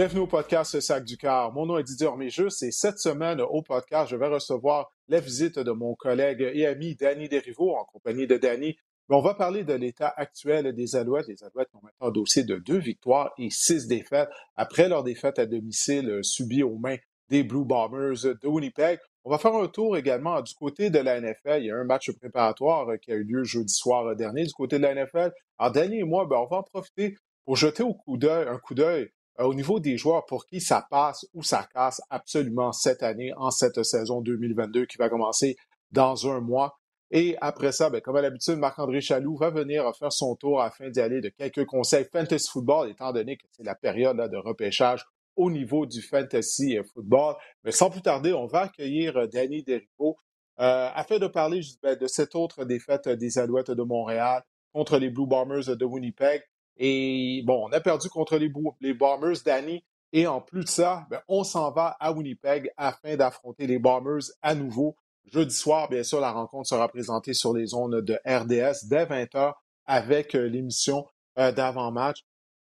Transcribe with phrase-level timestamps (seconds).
[0.00, 1.52] Bienvenue au podcast Sac du Car.
[1.52, 5.58] Mon nom est Didier Orméjus et cette semaine au podcast, je vais recevoir la visite
[5.58, 8.78] de mon collègue et ami Danny Derivo en compagnie de Danny.
[9.10, 11.28] On va parler de l'état actuel des Alouettes.
[11.28, 15.38] Les Alouettes ont maintenant un dossier de deux victoires et six défaites après leur défaite
[15.38, 16.96] à domicile subie aux mains
[17.28, 19.00] des Blue Bombers de Winnipeg.
[19.24, 21.58] On va faire un tour également du côté de la NFL.
[21.58, 24.78] Il y a un match préparatoire qui a eu lieu jeudi soir dernier du côté
[24.78, 25.30] de la NFL.
[25.58, 29.54] Alors, Danny et moi, on va en profiter pour jeter coup un coup d'œil au
[29.54, 33.82] niveau des joueurs pour qui ça passe ou ça casse absolument cette année, en cette
[33.82, 35.56] saison 2022 qui va commencer
[35.90, 36.76] dans un mois.
[37.10, 40.90] Et après ça, ben, comme à l'habitude, Marc-André Chaloux va venir faire son tour afin
[40.90, 45.04] d'y aller de quelques conseils fantasy football, étant donné que c'est la période de repêchage
[45.34, 47.34] au niveau du fantasy football.
[47.64, 50.16] Mais sans plus tarder, on va accueillir euh, Danny Derivo
[50.60, 54.42] euh, afin de parler ben, de cette autre défaite des Alouettes de Montréal
[54.72, 56.42] contre les Blue Bombers de Winnipeg.
[56.82, 58.48] Et bon, on a perdu contre les,
[58.94, 59.84] Bombers, Danny.
[60.12, 64.22] Et en plus de ça, ben, on s'en va à Winnipeg afin d'affronter les Bombers
[64.40, 64.96] à nouveau.
[65.30, 69.52] Jeudi soir, bien sûr, la rencontre sera présentée sur les zones de RDS dès 20h
[69.84, 71.06] avec euh, l'émission
[71.38, 72.24] euh, d'avant-match.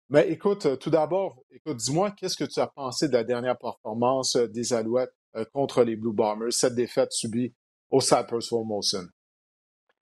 [0.08, 3.56] Mais écoute, euh, tout d'abord, écoute, dis-moi, qu'est-ce que tu as pensé de la dernière
[3.56, 5.14] performance des Alouettes
[5.52, 7.54] contre les Blue Bombers, cette défaite subie
[7.90, 9.06] au Cypress Molson?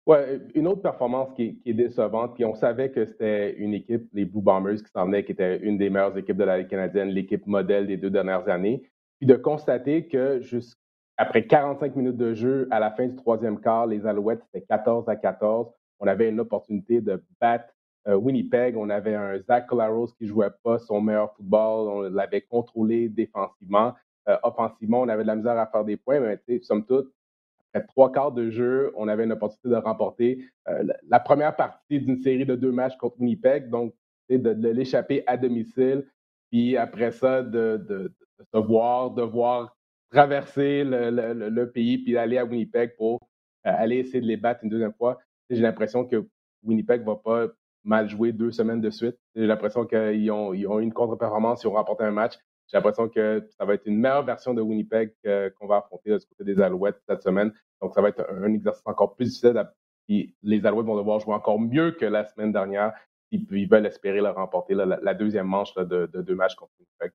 [0.06, 4.26] Ouais, une autre performance qui, est décevante, puis on savait que c'était une équipe, les
[4.26, 7.08] Blue Bombers, qui s'en venait, qui était une des meilleures équipes de la Ligue canadienne,
[7.08, 8.82] l'équipe modèle des deux dernières années,
[9.18, 13.86] puis de constater que jusqu'après 45 minutes de jeu, à la fin du troisième quart,
[13.86, 15.68] les Alouettes, c'était 14 à 14.
[16.00, 17.72] On avait une opportunité de battre
[18.06, 18.76] euh, Winnipeg.
[18.76, 21.88] On avait un Zach Collaros qui jouait pas son meilleur football.
[21.88, 23.94] On l'avait contrôlé défensivement.
[24.28, 27.10] Euh, offensivement, on avait de la misère à faire des points, mais somme toute,
[27.80, 32.18] trois quarts de jeu, on avait une opportunité de remporter euh, la première partie d'une
[32.18, 33.94] série de deux matchs contre Winnipeg, donc
[34.30, 36.06] de, l'échapper à domicile,
[36.50, 38.12] puis après ça, de,
[38.52, 39.76] se voir, devoir
[40.10, 43.20] traverser le, pays, puis aller à Winnipeg pour
[43.66, 45.18] euh, aller essayer de les battre une deuxième fois.
[45.50, 46.26] J'ai l'impression que
[46.62, 47.46] Winnipeg ne va pas
[47.82, 49.16] mal jouer deux semaines de suite.
[49.34, 52.34] J'ai l'impression qu'ils ont, eu une contre-performance, ils ont remporté un match.
[52.66, 55.12] J'ai l'impression que ça va être une meilleure version de Winnipeg
[55.58, 57.52] qu'on va affronter du côté des Alouettes cette semaine.
[57.80, 59.68] Donc, ça va être un, exercice encore plus difficile.
[60.08, 62.92] les Alouettes vont devoir jouer encore mieux que la semaine dernière.
[63.30, 67.12] Ils, veulent espérer leur remporter la, deuxième manche de, deux matchs contre Winnipeg.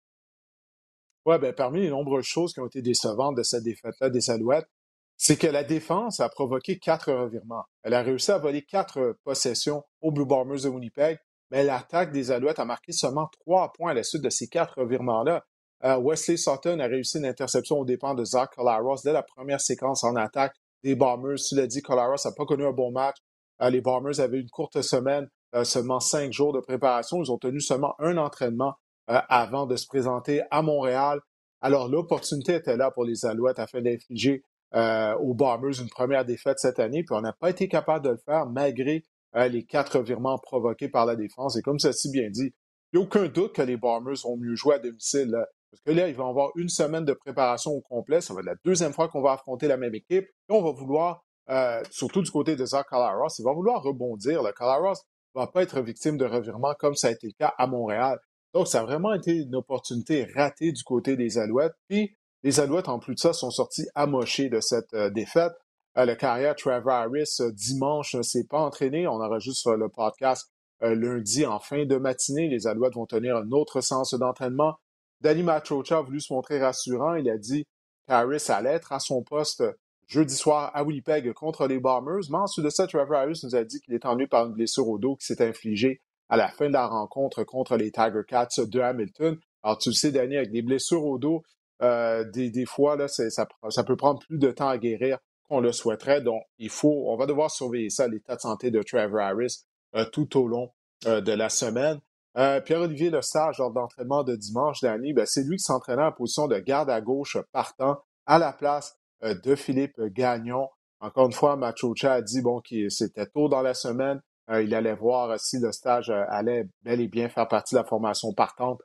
[1.25, 4.67] Oui, bien, parmi les nombreuses choses qui ont été décevantes de cette défaite-là des Alouettes,
[5.15, 7.65] c'est que la défense a provoqué quatre revirements.
[7.83, 11.19] Elle a réussi à voler quatre possessions aux Blue Bombers de Winnipeg,
[11.51, 14.79] mais l'attaque des Alouettes a marqué seulement trois points à la suite de ces quatre
[14.79, 15.43] revirements-là.
[15.85, 19.61] Euh, Wesley Sutton a réussi une interception au dépens de Zach Collaros dès la première
[19.61, 21.37] séquence en attaque des Bombers.
[21.37, 23.17] Tu l'as dit, Collaros n'a pas connu un bon match.
[23.61, 27.23] Euh, les Bombers avaient une courte semaine, euh, seulement cinq jours de préparation.
[27.23, 28.75] Ils ont tenu seulement un entraînement
[29.07, 31.19] avant de se présenter à Montréal.
[31.61, 36.77] Alors l'opportunité était là pour les Alouettes afin d'infliger aux Bombers une première défaite cette
[36.77, 39.03] année, puis on n'a pas été capable de le faire malgré
[39.33, 41.57] les quatre virements provoqués par la défense.
[41.57, 42.53] Et comme ceci bien dit,
[42.91, 45.35] il n'y a aucun doute que les Bombers ont mieux joué à domicile.
[45.71, 48.21] Parce que là, ils vont avoir une semaine de préparation au complet.
[48.21, 50.25] Ça va être la deuxième fois qu'on va affronter la même équipe.
[50.25, 54.41] Et on va vouloir, euh, surtout du côté de Zach Calaros, il va vouloir rebondir.
[54.41, 54.95] Le Calaros
[55.35, 58.19] ne va pas être victime de revirement comme ça a été le cas à Montréal.
[58.53, 61.75] Donc, ça a vraiment été une opportunité ratée du côté des Alouettes.
[61.87, 65.53] Puis, les Alouettes, en plus de ça, sont sortis amochés de cette euh, défaite.
[65.99, 69.05] Euh, le carrière Trevor Harris, dimanche, ne s'est pas entraîné.
[69.07, 70.49] On enregistre le podcast
[70.81, 72.47] lundi en fin de matinée.
[72.47, 74.75] Les Alouettes vont tenir un autre sens d'entraînement.
[75.19, 77.15] Danny Matrocha a voulu se montrer rassurant.
[77.15, 77.65] Il a dit
[78.07, 79.61] qu'Harris allait être à son poste
[80.07, 82.23] jeudi soir à Winnipeg contre les Bombers.
[82.29, 84.87] Mais ensuite de ça, Trevor Harris nous a dit qu'il est ennuyé par une blessure
[84.87, 88.47] au dos qui s'est infligée à la fin de la rencontre contre les Tiger Cats
[88.57, 89.37] de Hamilton.
[89.63, 91.43] Alors, tu le sais, Danny, avec des blessures au dos,
[91.81, 95.17] euh, des, fois, ça, peut prendre plus de temps à guérir
[95.49, 96.21] qu'on le souhaiterait.
[96.21, 99.65] Donc, il faut, on va devoir surveiller ça, l'état de santé de Trevor Harris,
[99.95, 100.71] euh, tout au long
[101.07, 101.99] euh, de la semaine.
[102.37, 106.47] Euh, Pierre-Olivier Lesage, lors d'entraînement de dimanche dernier, ben, c'est lui qui s'entraînait en position
[106.47, 110.69] de garde à gauche partant à la place de Philippe Gagnon.
[111.01, 114.21] Encore une fois, Machocha a dit bon, que c'était tôt dans la semaine.
[114.49, 118.31] Il allait voir si le stage allait bel et bien faire partie de la formation
[118.31, 118.81] partante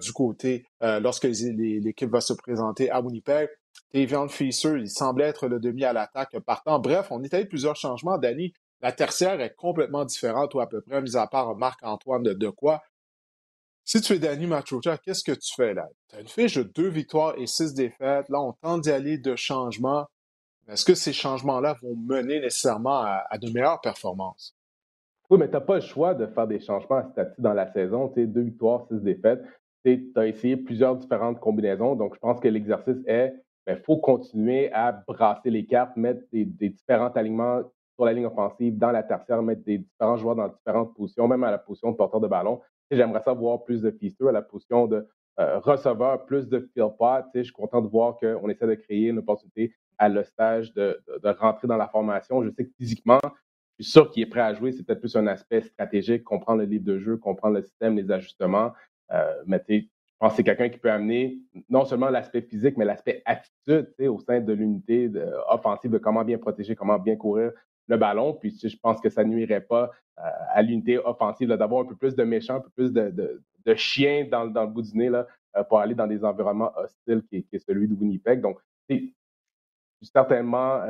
[0.00, 3.48] du côté lorsque l'équipe va se présenter à Winnipeg.
[3.92, 6.78] Tavian Fisher, il semblait être le demi à l'attaque partant.
[6.78, 8.18] Bref, on est plusieurs changements.
[8.18, 12.48] Danny, la tertiaire est complètement différente, ou à peu près, mis à part Marc-Antoine de,
[12.50, 12.82] quoi?
[13.84, 15.88] Si tu es Danny Machocha, qu'est-ce que tu fais là?
[16.08, 18.28] Tu as une fiche de deux victoires et six défaites.
[18.28, 20.06] Là, on tente d'y aller de changements.
[20.68, 24.56] Est-ce que ces changements-là vont mener nécessairement à, de meilleures performances?
[25.30, 28.12] Oui, mais tu n'as pas le choix de faire des changements à dans la saison.
[28.16, 29.42] Deux victoires, six défaites.
[29.84, 31.94] tu as essayé plusieurs différentes combinaisons.
[31.94, 33.34] Donc, je pense que l'exercice est,
[33.66, 37.62] il ben, faut continuer à brasser les cartes, mettre des, différents alignements
[37.96, 41.42] sur la ligne offensive, dans la tertiaire, mettre des différents joueurs dans différentes positions, même
[41.42, 42.60] à la position de porteur de ballon.
[42.90, 45.08] J'aimerais ça voir plus de feasters à la position de
[45.40, 47.24] euh, receveur, plus de pot.
[47.34, 51.02] Je suis content de voir qu'on essaie de créer une opportunité à le stage de,
[51.22, 52.44] de, rentrer dans la formation.
[52.44, 53.18] Je sais que physiquement,
[53.78, 54.72] je suis sûr qu'il est prêt à jouer.
[54.72, 58.10] C'est peut-être plus un aspect stratégique, comprendre le livre de jeu, comprendre le système, les
[58.10, 58.72] ajustements.
[59.12, 59.62] Euh, mais
[60.34, 64.52] c'est quelqu'un qui peut amener non seulement l'aspect physique, mais l'aspect attitude au sein de
[64.52, 65.10] l'unité
[65.48, 67.52] offensive, de comment bien protéger, comment bien courir
[67.88, 68.34] le ballon.
[68.34, 70.22] Puis je pense que ça nuirait pas euh,
[70.52, 73.42] à l'unité offensive d'avoir un peu plus de méchants, un peu plus de,
[73.74, 77.88] chiens dans, le bout du nez euh, pour aller dans des environnements hostiles qui, celui
[77.88, 78.40] de Winnipeg.
[78.40, 78.58] Donc,
[78.88, 80.82] je suis certainement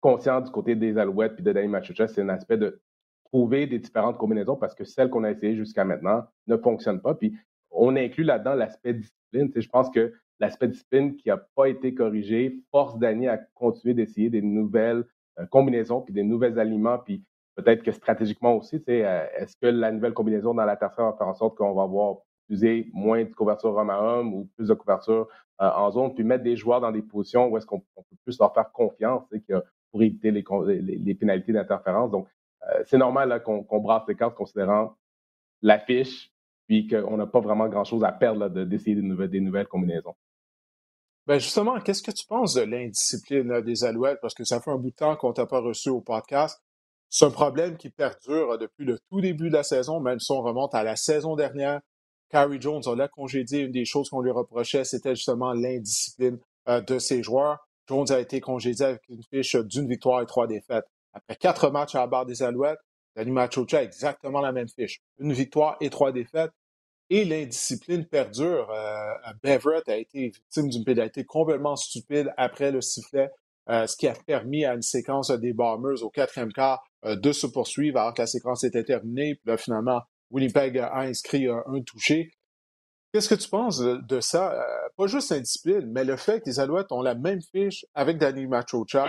[0.00, 2.80] conscient du côté des Alouettes puis de Danny Machucha, c'est un aspect de
[3.24, 7.14] trouver des différentes combinaisons parce que celles qu'on a essayées jusqu'à maintenant ne fonctionnent pas.
[7.14, 7.36] Puis
[7.70, 9.50] on inclut là-dedans l'aspect discipline.
[9.54, 14.30] je pense que l'aspect discipline qui n'a pas été corrigé force Danny à continuer d'essayer
[14.30, 15.04] des nouvelles
[15.38, 16.98] euh, combinaisons puis des nouveaux aliments.
[16.98, 17.22] Puis
[17.56, 21.28] peut-être que stratégiquement aussi, euh, est-ce que la nouvelle combinaison dans la tertiaire va faire
[21.28, 22.16] en sorte qu'on va avoir
[22.48, 25.28] utiliser moins de couverture homme à homme ou plus de couverture
[25.60, 28.38] euh, en zone, puis mettre des joueurs dans des positions où est-ce qu'on peut plus
[28.38, 29.24] leur faire confiance
[29.90, 32.10] pour éviter les, pénalités d'interférence.
[32.10, 32.28] Donc,
[32.68, 34.96] euh, c'est normal qu'on brasse les cartes considérant
[35.62, 36.30] l'affiche,
[36.66, 40.14] puis qu'on n'a pas vraiment grand-chose à perdre d'essayer des, nouvelles, des nouvelles combinaisons.
[41.26, 44.18] Ben justement, qu'est-ce que tu penses de l'indiscipline des Alouettes?
[44.20, 46.60] Parce que ça fait un bout de temps qu'on t'a pas reçu au podcast.
[47.08, 50.42] C'est un problème qui perdure depuis le tout début de la saison, même si on
[50.42, 51.80] remonte à la saison dernière.
[52.28, 53.60] Carrie Jones, on l'a congédié.
[53.60, 56.38] Une des choses qu'on lui reprochait, c'était justement l'indiscipline
[56.68, 57.58] euh, de ses joueurs.
[57.88, 60.86] Jones a été congédié avec une fiche d'une victoire et trois défaites.
[61.12, 62.80] Après quatre matchs à la barre des Alouettes,
[63.16, 65.00] Danny Machocha a exactement la même fiche.
[65.18, 66.52] Une victoire et trois défaites.
[67.08, 68.70] Et l'indiscipline perdure.
[68.70, 73.30] Euh, Beverett a été victime d'une pénalité complètement stupide après le sifflet,
[73.70, 77.32] euh, ce qui a permis à une séquence des Bombers au quatrième quart euh, de
[77.32, 79.36] se poursuivre alors que la séquence était terminée.
[79.36, 82.32] Puis là, finalement, Winnipeg a inscrit un, touché.
[83.12, 84.60] Qu'est-ce que tu penses de, ça?
[84.96, 88.46] pas juste l'indiscipline, mais le fait que les Alouettes ont la même fiche avec Danny
[88.46, 89.06] Machocha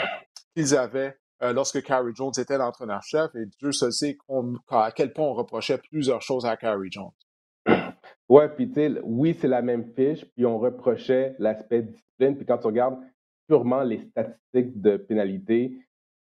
[0.56, 4.18] qu'ils avaient euh, lorsque Carrie Jones était l'entraîneur-chef, et Dieu se sait
[4.70, 7.12] à quel point on reprochait plusieurs choses à Carrie Jones.
[8.30, 12.58] Ouais, puis tu oui, c'est la même fiche, puis on reprochait l'aspect discipline, puis quand
[12.58, 13.00] tu regardes
[13.48, 15.80] purement les statistiques de pénalité,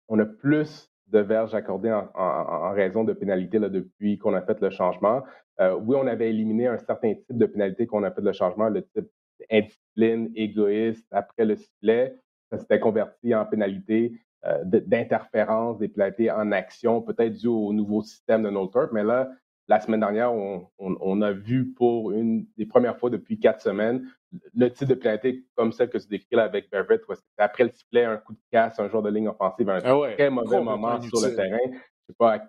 [0.08, 4.61] on a plus de verges accordées en, raison de pénalités là, depuis qu'on a fait
[4.61, 5.23] le changement.
[5.61, 8.69] Euh, oui, on avait éliminé un certain type de pénalité qu'on a fait le changement,
[8.69, 9.08] le type
[9.50, 12.14] indiscipline, égoïste, après le sifflet.
[12.50, 14.12] Ça s'était converti en pénalité
[14.44, 19.31] euh, d'interférence, des pénalités en action, peut-être dû au nouveau système de No mais là,
[19.69, 24.06] la semaine dernière, on, a vu pour une des premières fois depuis quatre semaines
[24.55, 27.71] le type de pénalité comme celle que tu décris là avec Beverett, où après le
[27.71, 31.00] sifflet, un coup de casse, un joueur de ligne offensive, un ah très mauvais moment
[31.00, 31.59] sur le terrain.
[31.65, 31.77] Je ne
[32.09, 32.43] sais pas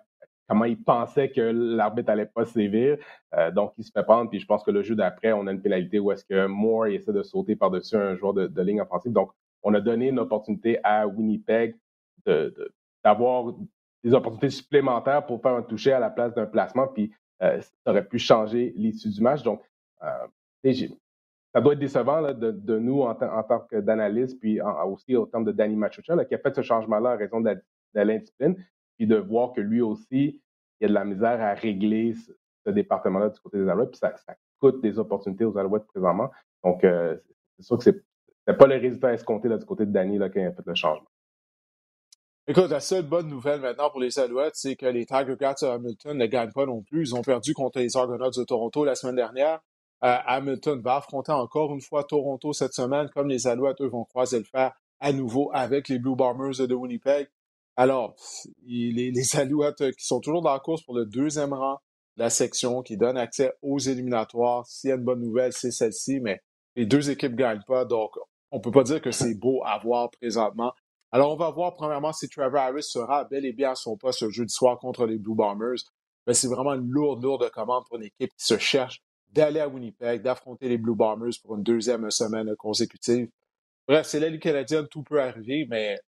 [0.48, 2.98] comment il pensait que l'arbitre allait pas sévir.
[3.34, 4.30] Euh, donc, il se fait prendre.
[4.30, 6.86] Puis je pense que le jeu d'après, on a une pénalité où est-ce que Moore
[6.86, 9.12] essaie de sauter par-dessus un joueur de, ligne offensive.
[9.12, 9.30] Donc,
[9.62, 11.76] on a donné une opportunité à Winnipeg
[13.04, 13.54] d'avoir
[14.04, 17.90] des opportunités supplémentaires pour faire un toucher à la place d'un placement, puis euh, ça
[17.90, 19.42] aurait pu changer l'issue du match.
[19.42, 19.62] Donc,
[20.02, 20.26] euh,
[21.54, 25.52] ça doit être décevant de, nous en, tant que d'analyste, puis aussi au terme de
[25.52, 27.56] Danny Machucha, qui a fait ce changement-là en raison de,
[27.94, 28.56] l'indiscipline,
[28.96, 30.40] puis de voir que lui aussi,
[30.80, 32.32] il y a de la misère à régler ce,
[32.70, 34.12] département-là du côté des Alouettes, puis ça,
[34.60, 36.30] coûte des opportunités aux Alouettes présentement.
[36.62, 37.16] Donc, euh,
[37.56, 40.38] c'est sûr que c'est pas le résultat escompté là, du côté de Danny là, qui
[40.38, 41.08] a fait le changement.
[42.50, 45.74] Écoute, la seule bonne nouvelle maintenant pour les Alouettes, c'est que les Tiger Cats à
[45.74, 47.10] Hamilton ne gagnent pas non plus.
[47.10, 49.60] Ils ont perdu contre les Argonauts de Toronto la semaine dernière.
[50.02, 54.04] Euh, Hamilton va affronter encore une fois Toronto cette semaine, comme les Alouettes, eux, vont
[54.04, 57.28] croiser le fer à nouveau avec les Blue Bombers de Winnipeg.
[57.76, 58.16] Alors,
[58.64, 61.76] les, les Alouettes qui sont toujours dans la course pour le deuxième rang
[62.16, 64.66] de la section, qui donne accès aux éliminatoires.
[64.66, 66.40] S'il y a une bonne nouvelle, c'est celle-ci, mais
[66.76, 68.12] les deux équipes ne gagnent pas, donc
[68.50, 70.72] on peut pas dire que c'est beau à voir présentement.
[71.10, 74.28] Alors, on va voir premièrement si Trevor Harris sera bel et bien à son poste
[74.28, 75.78] jeudi soir contre les Blue Bombers.
[76.26, 79.00] Mais c'est vraiment une lourde, lourde commande pour une équipe qui se cherche
[79.30, 83.28] d'aller à Winnipeg, d'affronter les Blue Bombers pour une deuxième semaine consécutive.
[83.86, 85.98] Bref, c'est la Ligue canadienne, tout peut arriver, mais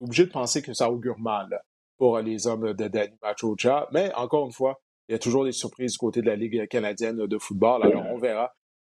[0.00, 1.60] obligé de penser que ça augure mal
[1.96, 3.88] pour les hommes de Danny Machocha.
[3.92, 6.68] Mais encore une fois, il y a toujours des surprises du côté de la Ligue
[6.68, 7.84] canadienne de football.
[7.84, 8.52] Alors, on verra.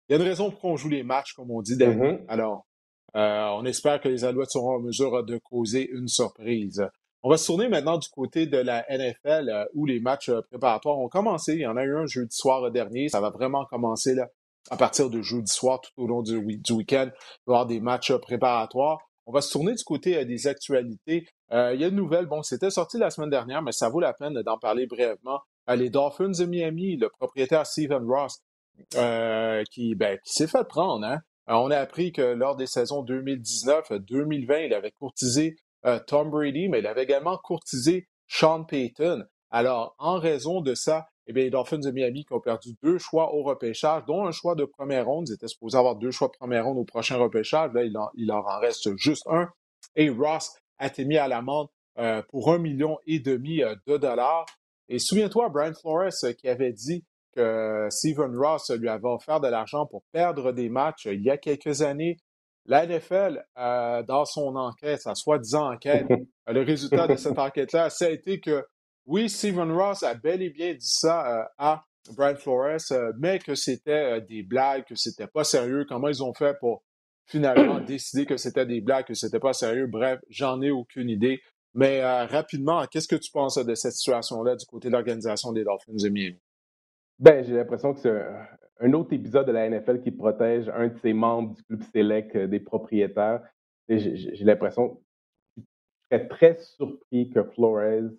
[0.08, 2.00] Il y a une raison pour qu'on joue les matchs, comme on dit, Danny.
[2.00, 2.24] Mm-hmm.
[2.28, 2.66] Alors,
[3.14, 6.86] euh, on espère que les Alouettes seront en mesure de causer une surprise.
[7.22, 10.40] On va se tourner maintenant du côté de la NFL euh, où les matchs euh,
[10.50, 11.54] préparatoires ont commencé.
[11.54, 13.08] Il y en a eu un jeudi soir dernier.
[13.08, 14.28] Ça va vraiment commencer là,
[14.70, 17.10] à partir de jeudi soir tout au long du, week-end.
[17.46, 18.98] Avoir des matchs préparatoires.
[19.26, 21.28] On va se tourner du côté des actualités.
[21.52, 24.12] il y a une nouvelle, bon, c'était sorti la semaine dernière, mais ça vaut la
[24.14, 25.42] peine d'en parler brièvement.
[25.68, 28.40] les Dolphins de Miami, le propriétaire Stephen Ross,
[29.70, 31.20] qui, ben, qui s'est fait prendre, hein?
[31.46, 35.56] On a appris que lors des saisons 2019-2020, il avait courtisé
[36.06, 39.24] Tom Brady, mais il avait également courtisé Sean Payton.
[39.50, 42.98] Alors, en raison de ça, eh bien, les Dolphins de Miami qui ont perdu deux
[42.98, 45.28] choix au repêchage, dont un choix de première ronde.
[45.28, 47.70] Ils étaient supposés avoir deux choix de première ronde au prochain repêchage.
[47.74, 49.48] Là, il, leur en reste juste un.
[49.94, 51.68] Et Ross a été mis à l'amende
[51.98, 54.46] euh, pour un million et demi euh, de dollars.
[54.88, 59.48] Et souviens-toi, Brian Flores euh, qui avait dit que Stephen Ross lui avait offert de
[59.48, 62.18] l'argent pour perdre des matchs il y a quelques années.
[62.66, 66.06] La NFL, dans son enquête, sa soi-disant enquête,
[66.46, 68.64] le résultat de cette enquête-là, ça a été que
[69.06, 71.84] oui, Stephen Ross a bel et bien dit ça euh, à
[72.16, 75.84] Brian Flores, euh, mais que c'était euh, des blagues, que c'était pas sérieux.
[75.88, 76.84] Comment ils ont fait pour
[77.26, 79.86] finalement décider que c'était des blagues, que c'était pas sérieux?
[79.86, 81.40] Bref, j'en ai aucune idée.
[81.74, 85.94] Mais rapidement, qu'est-ce que tu penses de cette situation-là du côté de l'organisation des Dolphins
[85.94, 86.38] de Miami?
[87.18, 88.22] Ben, j'ai l'impression que c'est
[88.80, 92.36] un autre épisode de la NFL qui protège un de ses membres du club select
[92.36, 93.42] des propriétaires.
[93.88, 95.00] J'ai l'impression,
[95.56, 95.62] je
[96.04, 98.10] serais très surpris que Flores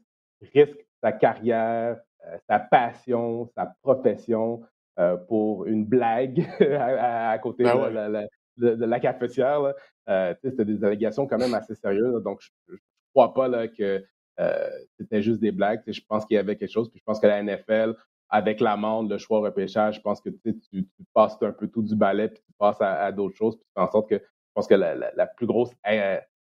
[0.53, 4.61] risque sa carrière, euh, sa passion, sa profession
[4.99, 6.45] euh, pour une blague
[6.79, 9.73] à, côté ben de, la, cafetière.
[10.07, 12.23] Euh, c'était des allégations quand même assez sérieuses.
[12.23, 12.77] Donc, je ne
[13.13, 14.03] crois pas là, que
[14.97, 15.81] c'était juste des blagues.
[15.85, 16.89] Je pense qu'il y avait quelque chose.
[16.89, 17.95] Puis je pense que la NFL,
[18.33, 22.29] avec l'amende, le choix repêchage, je pense que tu, passes un peu tout du balai
[22.29, 23.55] puis tu passes à, d'autres choses.
[23.55, 25.69] Puis tu fais en sorte que je pense que la, plus grosse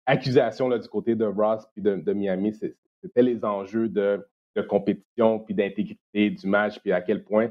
[0.05, 4.26] accusation là, du côté de Ross puis de, Miami, c'était les enjeux de,
[4.69, 7.50] compétition puis d'intégrité du match, puis à quel point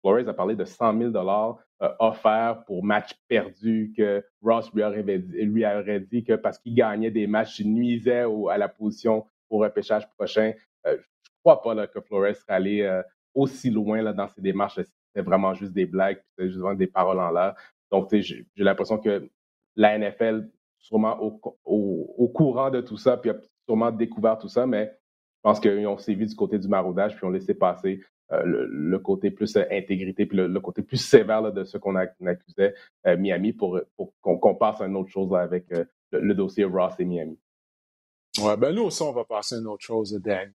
[0.00, 4.82] Flores a parlé de 100 000 dollars euh, offerts pour match perdu que Ross lui
[4.82, 9.24] aurait, lui aurait dit que parce qu'il gagnait des matchs, il nuisait à la position
[9.50, 10.52] au repêchage prochain.
[10.88, 13.02] Euh, je ne crois pas que Flores serait allé euh,
[13.34, 14.76] aussi loin là, dans ses démarches.
[14.76, 17.54] C'était vraiment juste des blagues, c'était juste des paroles en l'air.
[17.90, 19.28] Donc, j'ai l'impression que
[19.76, 20.48] la NFL,
[20.78, 23.30] sûrement au, au, courant de tout ça, puis
[23.66, 24.98] sûrement découvert tout ça, mais
[25.36, 28.00] je pense qu'on s'est vu du côté du maraudage, puis on laissé passer
[28.32, 32.74] euh, le, côté plus euh, intégrité, puis le, côté plus sévère de ce qu'on accusait
[33.06, 33.80] euh, Miami pour,
[34.22, 35.66] qu'on passe à une autre chose avec
[36.12, 37.38] le, dossier Ross et Miami.
[38.42, 40.50] Ouais, ben nous aussi, on va passer à une autre chose, Dan.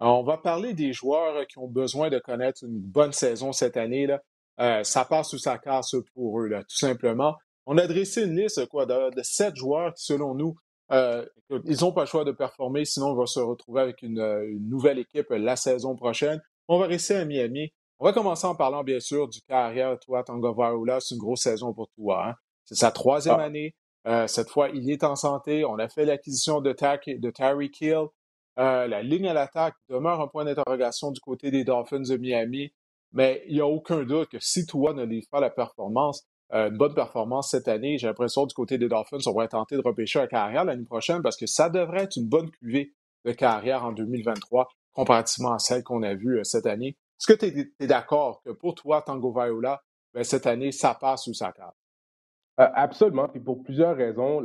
[0.00, 4.06] On va parler des joueurs qui ont besoin de connaître une bonne saison cette année.
[4.06, 4.84] Là.
[4.84, 7.36] ça passe ou ça casse pour eux, là, tout simplement.
[7.66, 10.56] On a dressé une liste quoi, de, de sept joueurs qui, selon nous,
[10.92, 11.26] euh,
[11.64, 14.46] ils n'ont pas le choix de performer, sinon on va se retrouver avec une, euh,
[14.60, 16.40] nouvelle équipe la saison prochaine.
[16.68, 17.72] On va rester à Miami.
[17.98, 21.00] On va commencer en parlant, bien sûr, du carrière Toi, Varoula.
[21.00, 22.28] C'est une grosse saison pour toi.
[22.28, 22.34] Hein.
[22.64, 23.44] C'est sa troisième ah.
[23.44, 23.74] année.
[24.06, 25.64] Euh, cette fois, il est en santé.
[25.64, 27.70] On a fait l'acquisition de, de Terry
[28.56, 28.90] Kill.
[28.90, 32.72] la ligne à l'attaque demeure un point d'interrogation du côté des Dolphins de Miami.
[33.12, 36.68] Mais il n'y a aucun doute que si toi ne livre pas la performance, euh,
[36.68, 37.98] une bonne performance cette année.
[37.98, 41.22] J'ai l'impression du côté des Dolphins, on va tenter de repêcher un carrière l'année prochaine
[41.22, 42.92] parce que ça devrait être une bonne cuvée
[43.24, 46.96] de carrière en 2023 comparativement à celle qu'on a vue euh, cette année.
[47.18, 49.82] Est-ce que tu es, d'accord que pour toi, Tango Viola,
[50.14, 51.74] ben, cette année, ça passe ou ça casse?
[52.60, 53.28] Euh, absolument.
[53.28, 54.42] Puis pour plusieurs raisons.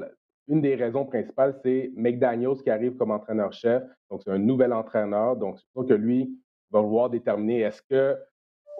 [0.47, 3.83] Une des raisons principales, c'est McDaniels qui arrive comme entraîneur-chef.
[4.09, 5.35] Donc, c'est un nouvel entraîneur.
[5.35, 6.37] Donc, c'est sûr que lui
[6.71, 8.17] va vouloir déterminer est-ce que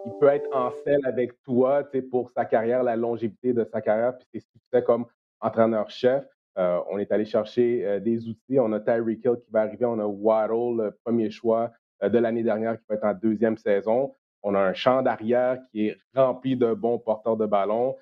[0.06, 4.18] il peut être en selle avec toi pour sa carrière, la longévité de sa carrière,
[4.18, 5.06] puis ses succès comme
[5.40, 6.26] entraîneur-chef.
[6.58, 8.60] Euh, on est allé chercher euh, des outils.
[8.60, 9.86] On a Tyreek Hill qui va arriver.
[9.86, 11.72] On a Waddle, le premier choix
[12.04, 14.14] euh, de l'année dernière, qui va être en deuxième saison.
[14.44, 17.96] On a un champ d'arrière qui est rempli de bons porteurs de ballon.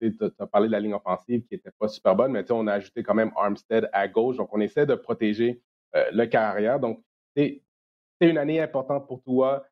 [0.00, 2.74] Tu as parlé de la ligne offensive qui n'était pas super bonne, mais on a
[2.74, 4.36] ajouté quand même Armstead à gauche.
[4.36, 5.62] Donc, on essaie de protéger
[5.94, 6.80] le carrière.
[6.80, 7.02] Donc,
[7.36, 7.62] c'est
[8.20, 9.64] une année importante pour toi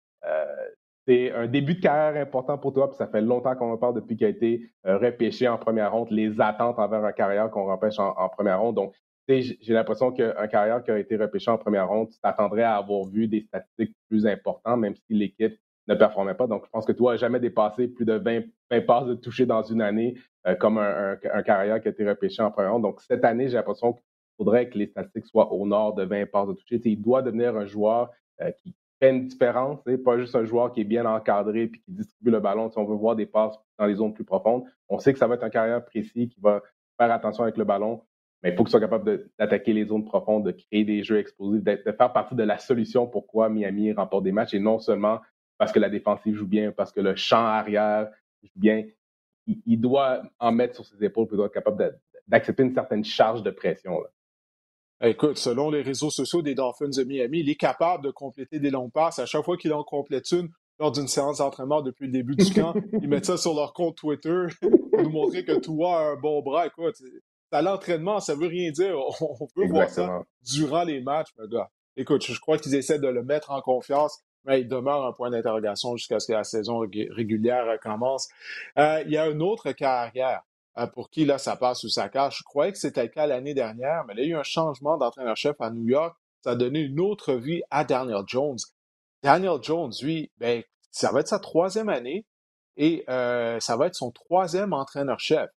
[1.07, 3.95] c'est un début de carrière important pour toi, puis ça fait longtemps qu'on en parle
[3.95, 7.67] depuis qu'il a été euh, repêché en première ronde, les attentes envers un carrière qu'on
[7.67, 8.77] repêche en, première ronde.
[8.77, 8.95] Donc,
[9.29, 13.05] j'ai l'impression qu'un carrière qui a été repêché en première ronde, tu t'attendrais à avoir
[13.05, 15.59] vu des statistiques plus importantes, même si l'équipe
[15.93, 16.47] ne performait pas.
[16.47, 19.63] Donc, je pense que toi, jamais dépassé plus de 20, 20 passes de toucher dans
[19.63, 20.15] une année
[20.47, 22.83] euh, comme un, carrière qui a été repêché en première ronde.
[22.83, 24.05] Donc, cette année, j'ai l'impression qu'il
[24.37, 26.81] faudrait que les statistiques soient au nord de 20 passes de toucher.
[26.85, 28.75] il doit devenir un joueur euh, qui,
[29.09, 32.71] une différence, pas juste un joueur qui est bien encadré et qui distribue le ballon.
[32.71, 35.27] Si on veut voir des passes dans les zones plus profondes, on sait que ça
[35.27, 36.63] va être un carrière précis qui va
[36.99, 38.03] faire attention avec le ballon,
[38.43, 41.63] mais il faut qu'il soit capable d'attaquer les zones profondes, de créer des jeux explosifs,
[41.63, 45.21] de, faire partie de la solution pourquoi Miami remporte des matchs et non seulement
[45.59, 48.09] parce que la défensive joue bien, parce que le champ arrière
[48.57, 48.85] bien,
[49.47, 53.43] il, doit en mettre sur ses épaules, il doit être capable d'accepter une certaine charge
[53.43, 53.99] de pression.
[55.01, 58.71] Écoute, selon les réseaux sociaux des Dolphins de Miami, il est capable de compléter des
[58.71, 59.19] longues passes.
[59.19, 62.45] À chaque fois qu'il en complète une lors d'une séance d'entraînement depuis le début du
[62.55, 66.17] camp, ils mettent ça sur leur compte Twitter pour nous montrer que toi a un
[66.17, 66.67] bon bras.
[66.67, 66.95] Écoute,
[67.51, 68.97] à l'entraînement, ça veut rien dire.
[69.21, 71.69] On peut voir ça durant les matchs, mon gars.
[71.97, 75.31] Écoute, je crois qu'ils essaient de le mettre en confiance, mais il demeure un point
[75.31, 78.29] d'interrogation jusqu'à ce que la saison régulière commence.
[78.79, 80.43] Euh, il y a une autre carrière
[80.79, 82.35] euh, pour qui, là, ça passe sous sa carte.
[82.37, 84.97] Je croyais que c'était le cas l'année dernière, mais il y a eu un changement
[84.97, 86.17] d'entraîneur-chef à New York.
[86.43, 88.59] Ça a donné une autre vie à Daniel Jones.
[89.23, 92.27] Daniel Jones, lui, ben, ça va être sa troisième année
[92.77, 95.51] et euh, ça va être son troisième entraîneur-chef.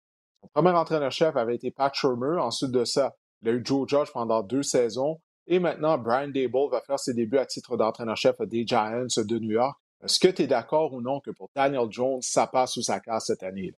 [0.43, 2.39] Son premier entraîneur-chef avait été Pat Shermer.
[2.39, 5.21] Ensuite de ça, il a eu Joe Judge pendant deux saisons.
[5.47, 9.51] Et maintenant, Brian Dable va faire ses débuts à titre d'entraîneur-chef des Giants de New
[9.51, 9.79] York.
[10.03, 13.01] Est-ce que tu es d'accord ou non que pour Daniel Jones, ça passe sous sa
[13.01, 13.71] case cette année?
[13.71, 13.75] -là?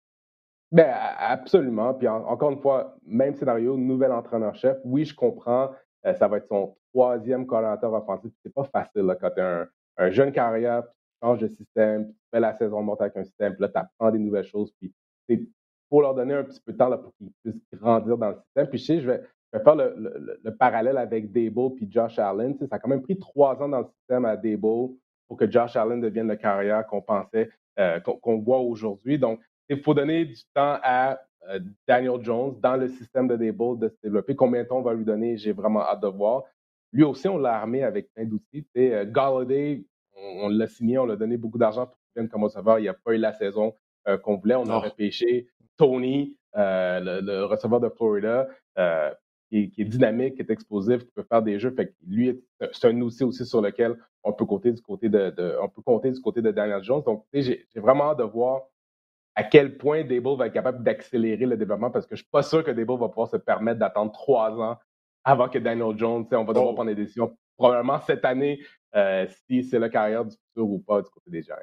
[0.73, 1.95] Ben, absolument.
[1.95, 4.79] Puis encore une fois, même scénario, nouvel entraîneur-chef.
[4.85, 5.71] Oui, je comprends.
[6.05, 8.33] Euh, ça va être son troisième coordinateur offensif.
[8.43, 9.69] C'est pas facile quand tu as
[9.99, 13.55] un, jeune carrière, tu changes de système, tu fais la saison monter avec un système,
[13.55, 14.73] puis là, tu apprends des nouvelles choses.
[14.79, 14.93] Puis
[15.89, 18.69] pour leur donner un petit peu de temps pour qu'ils puissent grandir dans le système.
[18.69, 22.57] Puis je sais, je vais, faire le, parallèle avec Dable puis Josh Allen.
[22.59, 24.95] ça a quand même pris trois ans dans le système à Dable
[25.29, 29.19] pour que Josh Allen devienne le carrière qu'on pensait, euh, qu'on voit aujourd'hui.
[29.19, 33.79] Donc, il faut donner du temps à euh, Daniel Jones dans le système de Dable
[33.79, 34.37] de se développer.
[34.37, 36.45] Combien de temps on va lui donner, j'ai vraiment hâte de voir.
[36.93, 38.67] Lui aussi, on l'a armé avec plein d'outils.
[38.77, 39.85] Euh, Galladay,
[40.15, 42.79] on, l'a signé, on l'a donné beaucoup d'argent pour qu'il vienne comme receveur.
[42.79, 43.75] Il n'a pas eu la saison
[44.23, 44.55] qu'on voulait.
[44.55, 48.49] On aurait pêché Tony, le, receveur de Florida,
[49.49, 51.71] qui, est dynamique, qui est explosif, qui peut faire des jeux.
[51.71, 55.57] Fait que lui, c'est un outil aussi sur lequel on peut compter du côté de,
[55.63, 57.03] on peut compter du côté de Daniel Jones.
[57.05, 58.63] Donc, j'ai vraiment hâte de voir
[59.35, 62.43] à quel point Dable va être capable d'accélérer le développement parce que je suis pas
[62.43, 64.79] sûr que Dable va pouvoir se permettre d'attendre trois ans
[65.25, 66.75] avant que Daniel Jones, on va devoir oh.
[66.75, 68.61] prendre des décisions probablement cette année
[68.95, 71.57] euh, si c'est la carrière du futur ou pas du côté des Giants.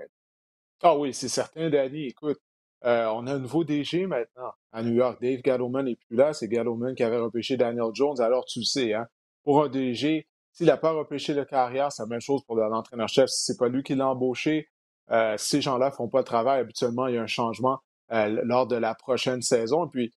[0.82, 2.08] Ah oui, c'est certain, Danny.
[2.08, 2.40] Écoute,
[2.86, 5.22] euh, on a un nouveau DG maintenant à New York.
[5.22, 6.34] Dave Gettleman n'est plus là.
[6.34, 8.20] C'est Gettleman qui avait repêché Daniel Jones.
[8.20, 9.08] Alors, tu le sais, hein,
[9.44, 13.30] pour un DG, s'il n'a pas repêché le carrière, c'est la même chose pour l'entraîneur-chef.
[13.30, 14.68] Si c'est pas lui qui l'a embauché,
[15.12, 16.60] euh, ces gens-là font pas le travail.
[16.60, 17.80] Habituellement, il y a un changement
[18.12, 19.86] euh, lors de la prochaine saison.
[19.86, 20.14] Et puis,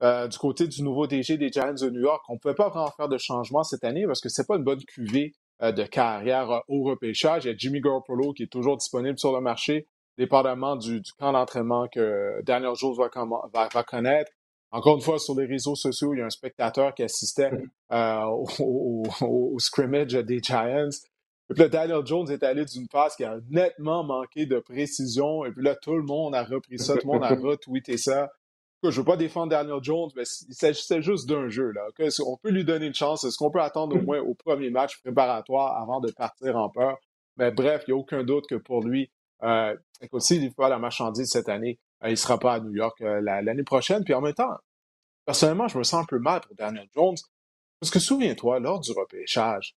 [0.00, 2.90] du côté du nouveau DG des Giants de New York, on ne peut pas vraiment
[2.96, 6.84] faire de changement cette année parce que c'est pas une bonne cuvée de carrière au
[6.84, 7.44] repêchage.
[7.44, 11.32] Il y a Jimmy Garoppolo qui est toujours disponible sur le marché dépendamment du, camp
[11.32, 13.08] d'entraînement que Daniel Jones va,
[13.84, 14.32] connaître.
[14.70, 17.52] Encore une fois, sur les réseaux sociaux, il y a un spectateur qui assistait
[17.92, 18.24] euh,
[18.58, 20.90] au, scrimmage des Giants.
[21.50, 25.46] Et puis là, Daniel Jones est allé d'une passe qui a nettement manqué de précision.
[25.46, 28.28] Et puis là, tout le monde a repris ça, tout le monde a retweeté ça.
[28.82, 31.70] Je ne veux pas défendre Daniel Jones, mais il s'agissait juste d'un jeu.
[31.70, 31.82] Là.
[32.26, 33.24] On peut lui donner une chance?
[33.24, 36.96] Est-ce qu'on peut attendre au moins au premier match préparatoire avant de partir en peur?
[37.36, 39.10] Mais bref, il n'y a aucun doute que pour lui,
[39.42, 42.60] euh, écoute, s'il livre pas la marchandise cette année, euh, il ne sera pas à
[42.60, 44.04] New York euh, l'année prochaine.
[44.04, 44.56] Puis en même temps,
[45.24, 47.16] personnellement, je me sens un peu mal pour Daniel Jones.
[47.80, 49.76] Parce que souviens-toi, lors du repêchage,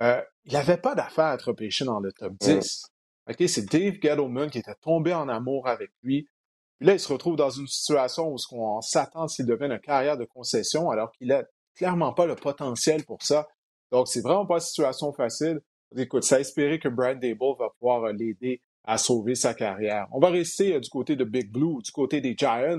[0.00, 2.86] euh, il n'avait pas d'affaire à être repêché dans le top 10.
[3.46, 6.28] c'est Dave Gettleman qui était tombé en amour avec lui.
[6.78, 10.18] Puis là, il se retrouve dans une situation où on s'attend s'il devienne une carrière
[10.18, 13.48] de concession alors qu'il n'a clairement pas le potentiel pour ça.
[13.90, 15.60] Donc, c'est vraiment pas une situation facile.
[15.96, 20.06] Écoute, ça a espéré que Brian Dable va pouvoir l'aider à sauver sa carrière.
[20.12, 22.78] On va rester euh, du côté de Big Blue, du côté des Giants,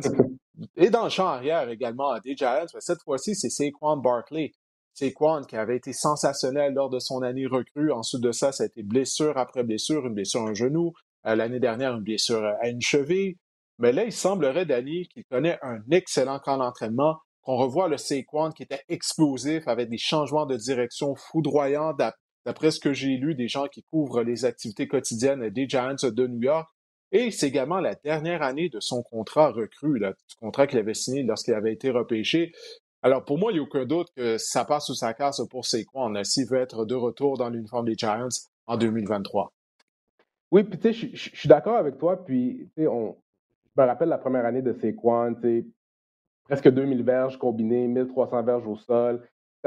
[0.76, 2.66] et dans le champ arrière également des Giants.
[2.74, 4.54] Mais cette fois-ci, c'est Saquon Barkley.
[4.94, 7.92] Saquon qui avait été sensationnel lors de son année recrue.
[7.92, 10.94] Ensuite de ça, ça a été blessure après blessure, une blessure à un genou.
[11.28, 13.36] Euh, l'année dernière, une blessure à une cheville.
[13.78, 18.52] Mais là, il semblerait, Danny, qu'il connaît un excellent camp d'entraînement, qu'on revoit le Saquon
[18.52, 21.94] qui était explosif avec des changements de direction foudroyants
[22.48, 26.28] d'après ce que j'ai lu, des gens qui couvrent les activités quotidiennes des Giants de
[26.28, 26.70] New York.
[27.12, 31.24] Et c'est également la dernière année de son contrat recru, du contrat qu'il avait signé
[31.24, 32.54] lorsqu'il avait été repêché.
[33.02, 35.66] Alors, pour moi, il n'y a aucun doute que ça passe sous sa casse pour
[35.66, 38.30] Saquon s'il veut être de retour dans l'uniforme des Giants
[38.66, 39.52] en 2023.
[40.52, 42.24] Oui, puis tu sais, je suis d'accord avec toi.
[42.24, 45.66] Puis, tu sais, je me rappelle la première année de Saquon, tu sais,
[46.46, 49.22] presque 2000 verges combinées, 1300 verges au sol.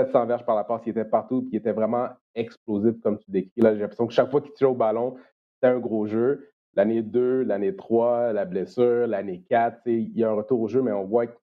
[0.05, 3.31] 700 verges par la passe, il était partout, puis il était vraiment explosif, comme tu
[3.31, 3.53] décris.
[3.57, 5.17] J'ai l'impression que chaque fois qu'il tire au ballon,
[5.55, 6.49] c'était un gros jeu.
[6.75, 10.83] L'année 2, l'année 3, la blessure, l'année 4, il y a un retour au jeu,
[10.83, 11.37] mais on voit qu'il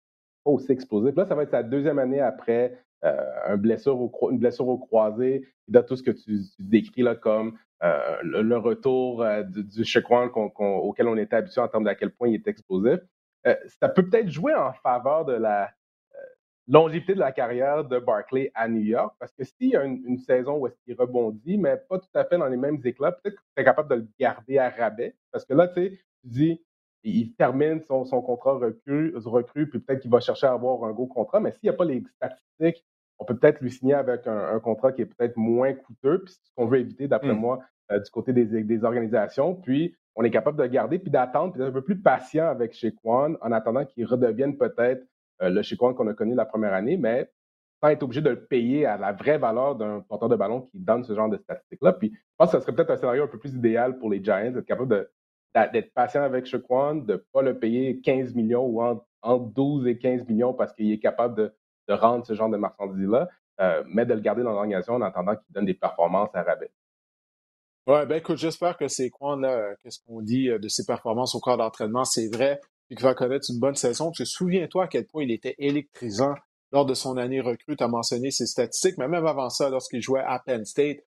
[0.44, 1.16] pas aussi explosif.
[1.16, 5.48] Là, ça va être sa deuxième année après une blessure au, une blessure au croisé,
[5.68, 11.36] dans tout ce que tu, décris là comme le, retour du, du auquel on était
[11.36, 13.00] habitué en termes d'à quel point il est explosif.
[13.80, 15.70] ça peut peut-être jouer en faveur de la
[16.68, 20.18] longévité de la carrière de Barkley à New York, parce que s'il y a une,
[20.18, 23.36] saison où est-ce qu'il rebondit, mais pas tout à fait dans les mêmes éclats, peut-être
[23.36, 26.28] que tu es capable de le garder à rabais, parce que là, tu sais, tu
[26.28, 26.62] dis,
[27.04, 31.08] il termine son, contrat recru, recru puis peut-être qu'il va chercher à avoir un gros
[31.08, 32.86] contrat, mais s'il n'y a pas les statistiques,
[33.20, 36.50] on peut peut-être lui signer avec un, contrat qui est peut-être moins coûteux, puis c'est
[36.50, 37.40] ce qu'on veut éviter, d'après mmh.
[37.40, 37.60] moi,
[37.92, 41.54] euh, du côté des, des, organisations, puis on est capable de le garder, puis d'attendre,
[41.54, 45.06] puis d'être un peu plus patient avec Shaquan en attendant qu'il redevienne peut-être
[45.40, 47.30] le Chiquan qu'on a connu la première année, mais
[47.82, 50.80] sans être obligé de le payer à la vraie valeur d'un porteur de ballon qui
[50.80, 51.94] donne ce genre de statistiques-là.
[51.94, 54.24] Puis je pense que ce serait peut-être un scénario un peu plus idéal pour les
[54.24, 55.10] Giants, d'être capable
[55.54, 59.98] d'être patient avec Shaquan, de ne pas le payer 15 millions ou entre, 12 et
[59.98, 61.54] 15 millions parce qu'il est capable de,
[61.94, 63.30] rendre ce genre de marchandises-là,
[63.62, 66.72] euh, mais de le garder dans l'organisation en attendant qu'il donne des performances à rabais.
[67.88, 71.34] Ouais, ben écoute, j'espère que c'est quoi là, qu'est-ce qu'on dit euh, de ses performances
[71.36, 74.06] au corps d'entraînement, c'est vrai et qu'il va connaître une bonne saison.
[74.06, 76.36] Parce que souviens-toi à quel point il était électrisant
[76.72, 77.76] lors de son année recrue.
[77.78, 81.00] Tu as mentionné ses statistiques, mais même avant ça, lorsqu'il jouait à Penn State,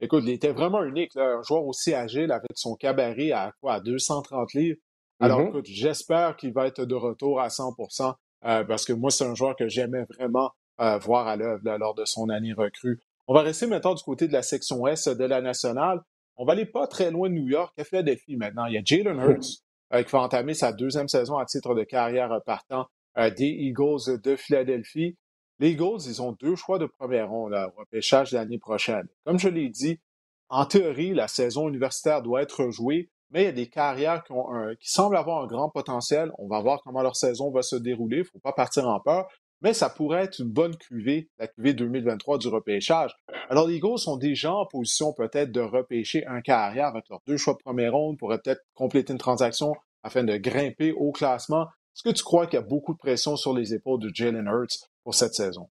[0.00, 1.14] écoute, il était vraiment unique.
[1.14, 4.78] Là, un joueur aussi agile avec son cabaret à quoi, à 230 livres.
[5.20, 5.48] Alors, mm-hmm.
[5.48, 9.34] écoute, j'espère qu'il va être de retour à 100% euh, parce que moi, c'est un
[9.34, 13.00] joueur que j'aimais vraiment euh, voir à l'œuvre lors de son année recrue.
[13.26, 16.00] On va rester maintenant du côté de la section S de la nationale.
[16.36, 18.66] On va aller pas très loin de New York, à Philadelphie maintenant?
[18.66, 21.84] Il y a Jalen Hurts euh, qui va entamer sa deuxième saison à titre de
[21.84, 22.86] carrière partant
[23.18, 25.16] euh, des Eagles de Philadelphie.
[25.58, 29.08] Les Eagles, ils ont deux choix de première ronde au repêchage l'année prochaine.
[29.24, 30.00] Comme je l'ai dit,
[30.48, 34.32] en théorie, la saison universitaire doit être jouée, mais il y a des carrières qui,
[34.32, 34.46] ont
[34.80, 36.30] qui semblent avoir un grand potentiel.
[36.38, 38.18] On va voir comment leur saison va se dérouler.
[38.18, 39.28] Il ne faut pas partir en peur
[39.60, 43.14] mais ça pourrait être une bonne cuvée, la cuvée 2023 du repêchage.
[43.48, 47.36] Alors, les Eagles sont déjà en position peut-être de repêcher un carrière avec leurs deux
[47.36, 51.66] choix de première ronde, pourraient peut-être compléter une transaction afin de grimper au classement.
[51.94, 54.46] Est-ce que tu crois qu'il y a beaucoup de pression sur les épaules de Jalen
[54.46, 55.68] Hurts pour cette saison?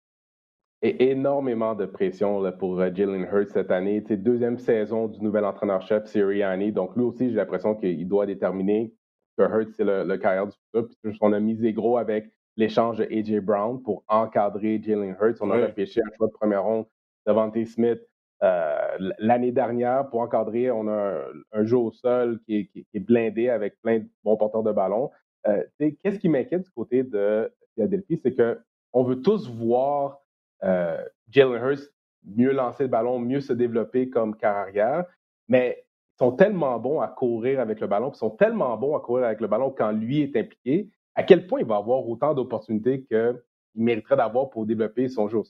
[0.81, 4.03] Et énormément de pression pour euh, Jalen Hurts cette année.
[4.07, 6.73] C'est deuxième saison du nouvel entraîneur-chef Sirianni.
[6.73, 8.95] Donc, lui aussi, j'ai l'impression qu'il doit déterminer
[9.37, 11.19] que Hurts, c'est le, carrière du futur.
[11.21, 13.41] On a misé gros avec l'échange de A.J.
[13.41, 15.39] Brown pour encadrer Jalen Hurts.
[15.41, 16.87] On a repêché un choix de première ronde
[17.27, 18.01] de Smith
[18.43, 20.71] euh, l'année dernière pour encadrer.
[20.71, 24.73] On a un, jeu au sol qui est, blindé avec plein de bons porteurs de
[24.73, 25.11] ballon.
[25.47, 30.21] Euh, qu'est-ce qui m'inquiète du côté de Philadelphie, c'est qu'on veut tous voir
[30.63, 31.91] euh, Jalen Hurts
[32.25, 35.05] mieux lancer le ballon, mieux se développer comme carrière,
[35.49, 39.01] mais ils sont tellement bons à courir avec le ballon, ils sont tellement bons à
[39.01, 42.35] courir avec le ballon quand lui est impliqué à quel point il va avoir autant
[42.35, 43.41] d'opportunités qu'il
[43.75, 45.41] mériterait d'avoir pour développer son jeu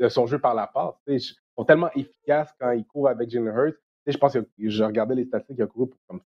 [0.00, 0.94] euh, son jeu par la passe.
[1.06, 3.76] Ils sont tellement efficaces quand il court avec Jalen Hurts.
[4.06, 6.20] Je pense que je regardais les statistiques, il a couru pour comme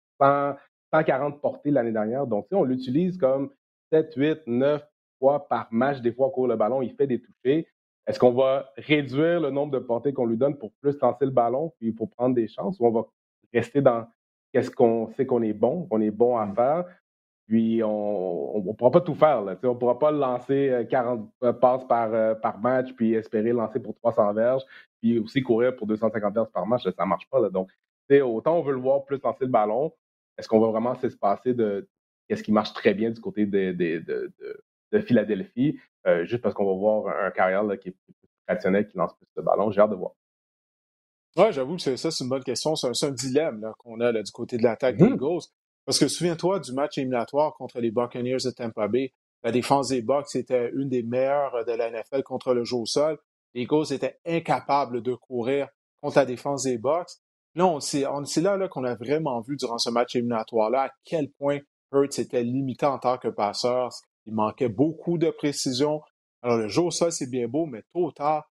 [0.93, 2.27] 140 portées l'année dernière.
[2.27, 3.49] Donc, on l'utilise comme
[3.91, 4.83] 7, 8, 9
[5.19, 6.01] fois par match.
[6.01, 7.67] Des fois, on court le ballon, il fait des touchés.
[8.07, 11.31] Est-ce qu'on va réduire le nombre de portées qu'on lui donne pour plus lancer le
[11.31, 13.05] ballon puis pour prendre des chances ou on va
[13.53, 14.07] rester dans
[14.51, 16.55] qu'est-ce qu'on sait qu'on est bon, qu'on est bon à mmh.
[16.55, 16.85] faire?
[17.51, 19.41] Puis, on ne pourra pas tout faire.
[19.41, 23.13] Là, on ne pourra pas lancer 40 euh, euh, passes par, euh, par match, puis
[23.13, 24.63] espérer lancer pour 300 verges,
[25.01, 26.83] puis aussi courir pour 250 verges par match.
[26.83, 27.41] ça ne marche pas.
[27.41, 27.49] Là.
[27.49, 27.69] Donc,
[28.23, 29.91] autant on veut le voir plus lancer le ballon,
[30.37, 31.89] est-ce qu'on va vraiment s'espacer de
[32.29, 34.31] qu'est-ce qui marche très bien du côté de, de,
[34.93, 35.77] de, Philadelphie,
[36.23, 38.13] juste parce qu'on va voir un, carrière qui est plus
[38.47, 39.71] traditionnel, qui lance plus de ballon?
[39.71, 40.13] J'ai hâte de voir.
[41.35, 42.77] Oui, j'avoue que ça, c'est une bonne question.
[42.77, 45.15] C'est un, dilemme qu'on a du côté de l'attaque des mmh.
[45.15, 45.47] Eagles.
[45.85, 49.13] Parce que souviens-toi du match éliminatoire contre les Buccaneers de Tampa Bay.
[49.43, 52.85] La défense des Bucks était une des meilleures de la NFL contre le jeu au
[52.85, 53.17] sol.
[53.53, 55.67] Les Eagles étaient incapables de courir
[56.01, 57.09] contre la défense des Bucks.
[57.55, 58.01] Là, c'est
[58.41, 61.59] là, là qu'on a vraiment vu durant ce match éliminatoire-là à quel point
[61.91, 63.89] Hurts était limité en tant que passeur.
[64.25, 66.01] Il manquait beaucoup de précision.
[66.41, 68.49] Alors, le jeu au sol, c'est bien beau, mais tôt ou tard,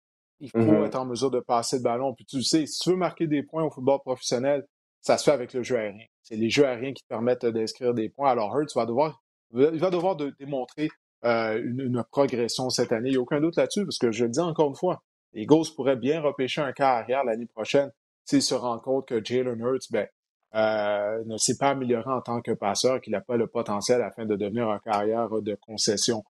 [0.41, 0.87] il faut mm-hmm.
[0.87, 2.15] être en mesure de passer le ballon.
[2.15, 4.67] Puis tu sais, si tu veux marquer des points au football professionnel,
[5.03, 6.07] ça se fait avec le jeu aérien.
[6.23, 8.31] C'est les jeux aériens qui te permettent d'inscrire des points.
[8.31, 10.89] Alors Hurts va devoir, il va devoir démontrer
[11.23, 13.11] une, progression cette année.
[13.11, 15.03] Il n'y a aucun doute là-dessus, parce que je le dis encore une fois,
[15.35, 17.91] les Ghosts pourraient bien repêcher un cas arrière l'année prochaine
[18.25, 20.07] s'ils se rendent compte que Jalen Hurts ben,
[20.55, 24.27] euh, ne s'est pas amélioré en tant que passeur, qu'il n'a pas le potentiel afin
[24.27, 26.23] de devenir un carrière de concession.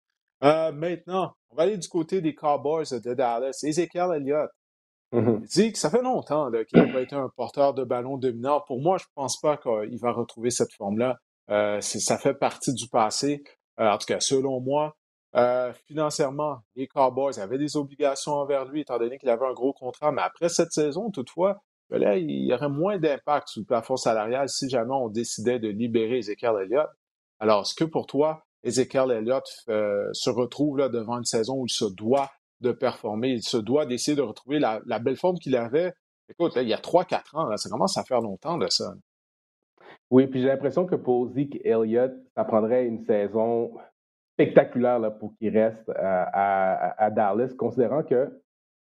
[0.43, 3.59] Euh, maintenant, on va aller du côté des Cowboys de Dallas.
[3.63, 4.49] Ezekiel Elliott,
[5.53, 8.61] Dit que ça fait longtemps qu'il n'a été un porteur de ballon dominant.
[8.67, 11.17] Pour moi, je ne pense pas qu'il va retrouver cette forme-là.
[11.49, 13.43] Euh, ça fait partie du passé.
[13.79, 14.95] Euh, en tout cas, selon moi,
[15.35, 19.73] Euh, financièrement, les Cowboys avaient des obligations envers lui, étant donné qu'il avait un gros
[19.73, 20.11] contrat.
[20.11, 21.57] Mais après cette saison, toutefois,
[21.89, 25.69] ben il y aurait moins d'impact sur le plafond salarial si jamais on décidait de
[25.69, 26.87] libérer Ezekiel Elliott.
[27.39, 31.73] Alors, est-ce que pour toi, Ezekiel Elliott se retrouve là devant une saison où il
[31.73, 32.29] se doit
[32.63, 35.93] de performer, il se doit d'essayer de retrouver la, belle forme qu'il avait?
[36.29, 38.93] Écoute, il y a 3-4 ans, ça commence à faire longtemps de ça.
[40.09, 43.71] Oui, puis j'ai l'impression que pour Zeke Elliott, ça prendrait une saison
[44.33, 48.31] spectaculaire là, pour qu'il reste à, Dallas, considérant qu'il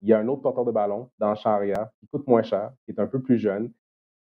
[0.03, 2.99] y a un autre porteur de ballon dans arrière qui coûte moins cher, qui est
[2.99, 3.71] un peu plus jeune.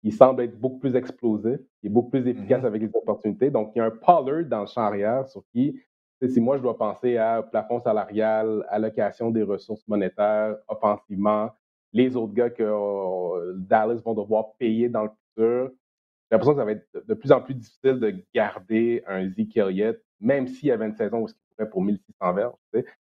[0.03, 2.66] Il semble être beaucoup plus explosif, il est beaucoup plus efficace mm-hmm.
[2.66, 3.50] avec les opportunités.
[3.50, 5.79] Donc, il y a un Pollard dans le champ arrière sur qui,
[6.28, 11.50] si moi je dois penser à plafond salarial, allocation des ressources monétaires, offensivement,
[11.92, 15.70] les autres gars que euh, Dallas vont devoir payer dans le futur,
[16.30, 19.56] j'ai l'impression que ça va être de plus en plus difficile de garder un Zeke
[19.56, 22.54] Elliott, même s'il y avait une saison où il pourrait pour 1600 verges.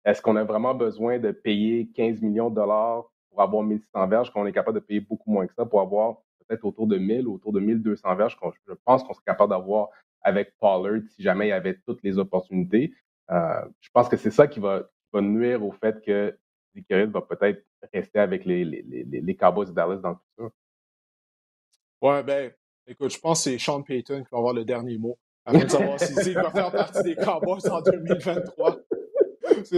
[0.05, 4.31] Est-ce qu'on a vraiment besoin de payer 15 millions de dollars pour avoir 1600 verges,
[4.31, 7.27] qu'on est capable de payer beaucoup moins que ça pour avoir peut-être autour de 1000
[7.27, 9.89] ou autour de 1200 verges, je pense qu'on serait capable d'avoir
[10.21, 12.93] avec Pollard si jamais il y avait toutes les opportunités.
[13.31, 16.37] Euh, je pense que c'est ça qui va, nuire au fait que
[16.73, 20.51] Zeke Elliott va peut-être rester avec les, les, les, Cowboys de Dallas dans le futur.
[22.01, 22.51] Ouais, ben,
[22.87, 25.69] Écoute, je pense que c'est Sean Payton qui va avoir le dernier mot afin de
[25.69, 28.79] savoir s'il va faire partie des Cowboys en 2023.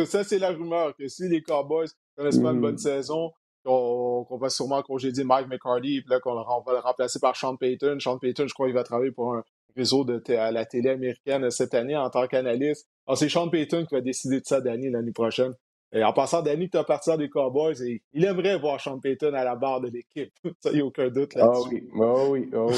[0.06, 2.80] Ça, c'est la rumeur que si les Cowboys ne connaissent pas une bonne mm.
[2.80, 3.32] saison,
[3.64, 8.00] qu'on va sûrement congédier Mike McCarty, puis là, qu'on va le remplacer par Sean Payton.
[8.00, 9.44] Sean Payton, je crois qu'il va travailler pour un
[9.76, 12.88] réseau de à la télé américaine cette année en tant qu'analyste.
[13.08, 15.54] Alors, c'est Sean Payton qui va décider de ça d'année l'année prochaine.
[15.94, 19.34] Et en passant, Danny, tu as parti des Cowboys et il aimerait voir Sean Payton
[19.36, 20.34] à la barre de l'équipe.
[20.60, 21.88] Ça, il n'y a aucun doute ah là-dessus.
[21.94, 22.74] Ah oui, ah oui,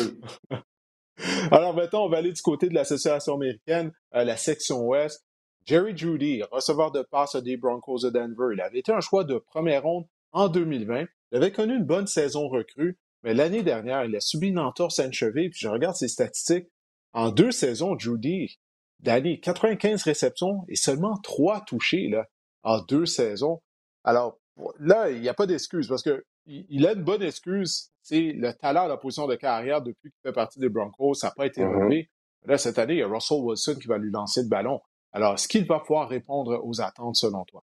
[0.52, 0.58] oui.
[1.52, 5.26] Alors maintenant, on va aller du côté de l'Association américaine, euh, la section ouest.
[5.66, 9.38] Jerry Judy, receveur de passe des Broncos de Denver, il avait été un choix de
[9.38, 11.06] première ronde en 2020.
[11.32, 15.00] Il avait connu une bonne saison recrue, mais l'année dernière, il a subi une entorse
[15.00, 15.50] à une cheville.
[15.50, 16.68] Puis je regarde ses statistiques.
[17.16, 18.60] En deux saisons, Judy,
[19.00, 22.10] Danny, 95 réceptions et seulement trois touchés.
[22.10, 22.28] Là
[22.66, 23.62] en deux saisons.
[24.04, 24.40] Alors,
[24.80, 27.92] là, il n'y a pas d'excuse parce qu'il a une bonne excuse.
[28.02, 31.14] C'est le talent à la position de carrière depuis qu'il fait partie des Broncos.
[31.14, 31.76] Ça n'a pas été mm-hmm.
[31.76, 32.10] relevé.
[32.46, 34.82] Là, cette année, il y a Russell Wilson qui va lui lancer le ballon.
[35.14, 37.64] Alors, est-ce qu'il va pouvoir répondre aux attentes selon toi?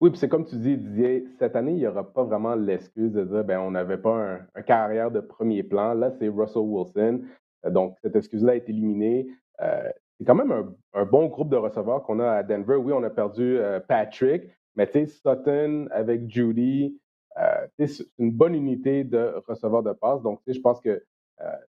[0.00, 3.12] Oui, puis c'est comme tu dis, Didier, cette année, il n'y aura pas vraiment l'excuse
[3.12, 5.94] de dire ben on n'avait pas un, carrière de premier plan.
[5.94, 7.22] Là, c'est Russell Wilson.
[7.64, 9.26] Euh, donc, cette excuse-là est éliminée.
[9.60, 12.76] Euh, c'est quand même un, bon groupe de receveurs qu'on a à Denver.
[12.76, 14.44] Oui, on a perdu euh, Patrick,
[14.76, 17.00] mais tu sais, Sutton avec Judy,
[17.78, 20.22] c'est une bonne unité de receveurs de passe.
[20.22, 21.02] Donc, je pense que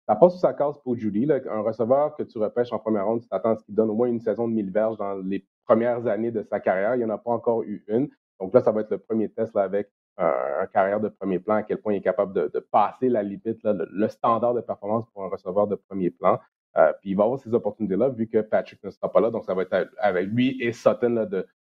[0.08, 1.28] ça passe sous sa case pour Judy.
[1.32, 3.94] un receveur que tu repêches en première ronde, tu t'attends à ce qu'il donne au
[3.94, 6.96] moins une saison de 1000 verges dans les premières années de sa carrière.
[6.96, 8.10] Il n'y en a pas encore eu une.
[8.40, 11.64] Donc là, ça va être le premier test avec un, carrière de premier plan, à
[11.64, 15.30] quel point il est capable de, passer la limite, le, standard de performance pour un
[15.30, 16.40] receveur de premier plan.
[16.78, 19.30] Euh, puis il va avoir ces opportunités-là vu que Patrick ne sera pas là.
[19.30, 21.28] Donc, ça va être avec lui et Sutton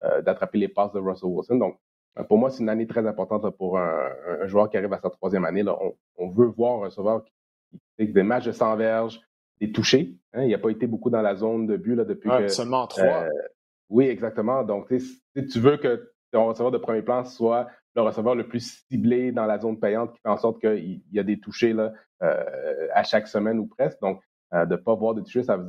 [0.04, 1.58] euh, d'attraper les passes de Russell Wilson.
[1.58, 1.80] Donc,
[2.17, 4.10] euh, pour moi, c'est une année très importante pour un,
[4.45, 5.63] joueur qui arrive à sa troisième année.
[5.63, 5.78] Là.
[6.17, 7.34] On, veut voir un receveur qui,
[7.98, 9.19] fait des matchs de 100 verges,
[9.60, 10.15] des touchés.
[10.34, 10.43] Hein.
[10.43, 12.48] Il n'a pas été beaucoup dans la zone de but là, depuis que.
[12.48, 13.26] Seulement trois.
[13.89, 14.63] oui, exactement.
[14.63, 15.21] Donc, si
[15.52, 19.45] tu veux que ton receveur de premier plan soit le receveur le plus ciblé dans
[19.45, 21.93] la zone payante qui fait en sorte qu'il y a des touchés là,
[22.93, 23.99] à chaque semaine ou presque.
[24.01, 24.21] Donc,
[24.53, 25.60] euh, de ne pas voir de toucher, ça,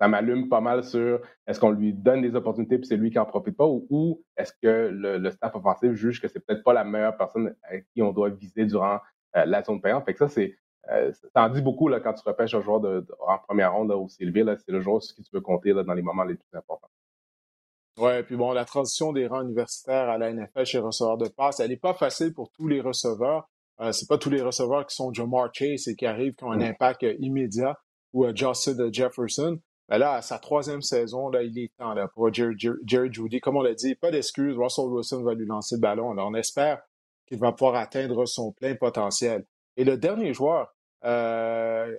[0.00, 3.18] ça m'allume pas mal sur est-ce qu'on lui donne des opportunités puis c'est lui qui
[3.18, 6.84] en profite pas ou, est-ce que le, staff offensif juge que c'est peut-être pas la
[6.84, 9.00] meilleure personne à qui on doit viser durant
[9.36, 10.04] euh, la zone payante.
[10.04, 10.54] Fait que ça, c'est
[10.90, 13.88] euh, ça en dit beaucoup là, quand tu repêches un joueur de, en première ronde
[13.88, 14.44] là, aussi élevé.
[14.58, 16.90] C'est le joueur sur qui tu veux compter là, dans les moments les plus importants.
[17.96, 21.60] Oui, puis bon, la transition des rangs universitaires à la NFL chez receveurs de passe,
[21.60, 23.48] elle n'est pas facile pour tous les receveurs.
[23.80, 26.52] Euh, c'est pas tous les receveurs qui sont Jamar Chase et qui arrivent qui ont
[26.52, 26.62] un mm.
[26.62, 27.76] impact immédiat
[28.12, 29.58] ou Justin Jefferson.
[29.88, 32.54] Mais là, à sa troisième saison, là, il est temps là, pour Jerry,
[32.86, 33.40] Judy.
[33.40, 34.56] Comme on l'a dit, pas d'excuses.
[34.56, 36.12] Russell Wilson va lui lancer le ballon.
[36.12, 36.80] Alors, on espère
[37.26, 39.44] qu'il va pouvoir atteindre son plein potentiel.
[39.76, 41.94] Et le dernier joueur euh,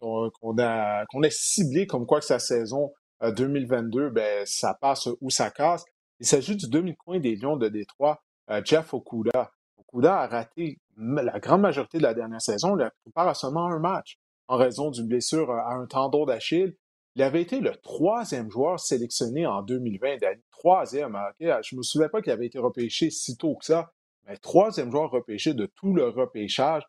[0.00, 5.08] qu'on a, qu'on a ciblé comme quoi que sa saison 2022, euh, ben, ça passe
[5.20, 5.84] ou ça casse.
[6.20, 9.50] Il s'agit du demi-coin des Lions de Détroit, euh, Jeff Okuda.
[9.78, 12.76] Okuda a raté la grande majorité de la dernière saison.
[12.76, 16.76] Il a prépare à seulement un match en raison d'une blessure à un tendon d'Achille.
[17.16, 20.18] Il avait été le troisième joueur sélectionné en 2020,
[20.50, 21.16] Troisième.
[21.16, 23.92] Hein, je ne me souviens pas qu'il avait été repêché si tôt que ça,
[24.26, 26.82] mais troisième joueur repêché de tout le repêchage.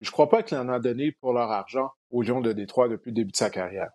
[0.00, 2.88] Je ne crois pas qu'il en a donné pour leur argent aux Lions de Détroit
[2.88, 3.90] depuis le début de sa carrière.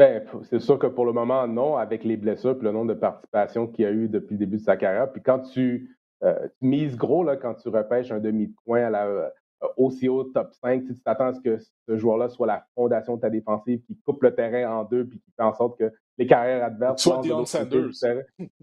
[0.00, 2.98] Ben, c'est sûr que pour le moment, non, avec les blessures et le nombre de
[2.98, 5.12] participations qu'il y a eu depuis le début de sa carrière.
[5.12, 8.88] Puis quand tu, euh, mises gros, là, quand tu repêches un demi de coin à
[8.88, 9.28] la, euh,
[9.76, 13.20] aussi haut top 5, tu t'attends à ce que ce joueur-là soit la fondation de
[13.20, 16.26] ta défensive, qui coupe le terrain en deux, puis qui fait en sorte que les
[16.26, 17.90] carrières adverses soit Dion Sanders.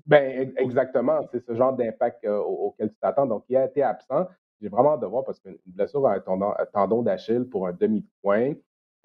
[0.07, 3.27] Ben, exactement, c'est ce genre d'impact euh, auquel tu t'attends.
[3.27, 4.25] Donc, il a été absent.
[4.59, 8.01] J'ai vraiment hâte de voir parce qu'une blessure à un tendon, d'Achille pour un demi
[8.01, 8.53] de coin,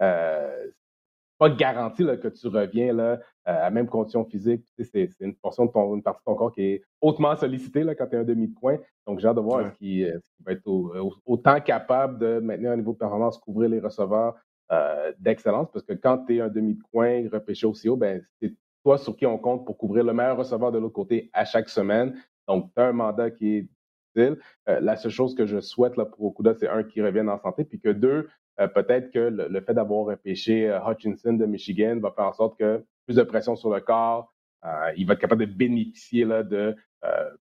[0.01, 0.71] euh,
[1.43, 4.65] pas garanti là, que tu reviens là, euh, à même condition physique.
[4.79, 7.97] c'est, une portion de ton, une partie de ton corps qui est hautement sollicitée là,
[7.97, 8.79] quand tu es un demi de coin.
[9.09, 10.05] Donc, j'ai hâte de voir ce qui,
[10.47, 10.63] va être
[11.27, 14.37] autant capable de maintenir un niveau de performance, couvrir les receveurs
[14.71, 18.23] euh, d'excellence, parce que quand tu es un demi de coin repêché aussi haut, ben,
[18.41, 21.45] c'est toi sur qui on compte pour couvrir le meilleur receveur de l'autre côté à
[21.45, 22.15] chaque semaine.
[22.47, 23.69] Donc, tu as un mandat qui est
[24.15, 24.39] difficile.
[24.69, 27.39] Euh, la seule chose que je souhaite là, pour Okuda, c'est un, qui revienne en
[27.41, 28.29] santé, puis que deux,
[28.61, 32.59] euh, peut-être que le, fait d'avoir repêché euh, Hutchinson de Michigan va faire en sorte
[32.59, 34.33] que plus de pression sur le corps,
[34.65, 36.77] euh, il va être capable de bénéficier là, de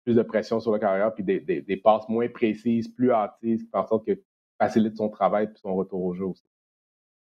[0.05, 3.71] plus de pression sur le carrière puis des, des, passes moins précises, plus hâtives, qui
[3.71, 4.21] font en sorte que
[4.59, 6.45] facilite son travail et son retour au jeu aussi.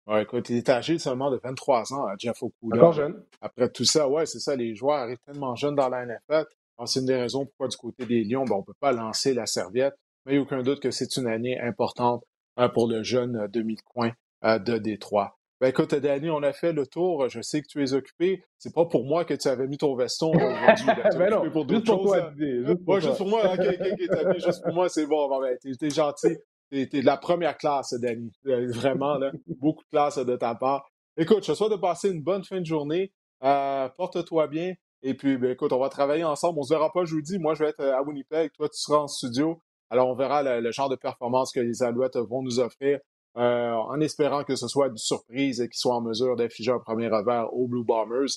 [0.05, 2.75] Ouais, écoute, il est âgé seulement de 23 ans, Jeff Okuda.
[2.75, 3.23] Encore jeune.
[3.39, 6.45] Après tout ça, ouais, c'est ça, les joueurs arrivent tellement jeunes dans la NFL.
[6.85, 9.33] C'est une des raisons pourquoi du côté des Lions, ben, on ne peut pas lancer
[9.33, 12.23] la serviette, mais il n'y a aucun doute que c'est une année importante
[12.67, 14.11] pour le jeune euh, demi-coin
[14.43, 15.37] euh, de Détroit.
[15.61, 17.27] Ben écoute, Danny, on a fait le tour.
[17.29, 18.43] Je sais que tu es occupé.
[18.57, 20.85] C'est pas pour moi que tu avais mis ton veston aujourd'hui.
[21.17, 23.53] Ben non, pour juste pour toi, juste pour, juste pour moi.
[23.53, 25.27] OK, OK, juste pour moi, c'est bon.
[25.41, 26.37] ben, t'es, es gentil.
[26.71, 28.31] T'es, es de la première classe, Danny.
[28.43, 30.89] Vraiment, là, beaucoup de classe de ta part.
[31.17, 33.11] Écoute, je te souhaite de passer une bonne fin de journée.
[33.41, 34.73] porte-toi bien.
[35.01, 36.59] Et puis, ben, écoute, on va travailler ensemble.
[36.59, 37.37] On se verra pas jeudi.
[37.37, 38.51] Moi, je vais être à Winnipeg.
[38.53, 39.61] Toi, tu seras en studio.
[39.89, 42.99] Alors, on verra le, genre de performance que les Alouettes vont nous offrir,
[43.37, 46.79] euh, en espérant que ce soit une surprise et qu'ils soient en mesure d'afficher un
[46.79, 48.29] premier revers aux Blue Bombers.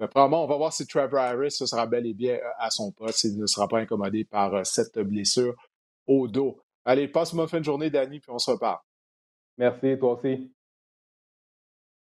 [0.00, 2.92] Mais probablement, on va voir si Trevor Harris sera bel et bien euh, à son
[2.92, 3.24] poste.
[3.24, 5.54] Il ne sera pas incommodé par euh, cette blessure
[6.06, 6.60] au dos.
[6.84, 8.84] Allez, passe une fin de journée, Danny, puis on se repart.
[9.56, 10.52] Merci, toi aussi.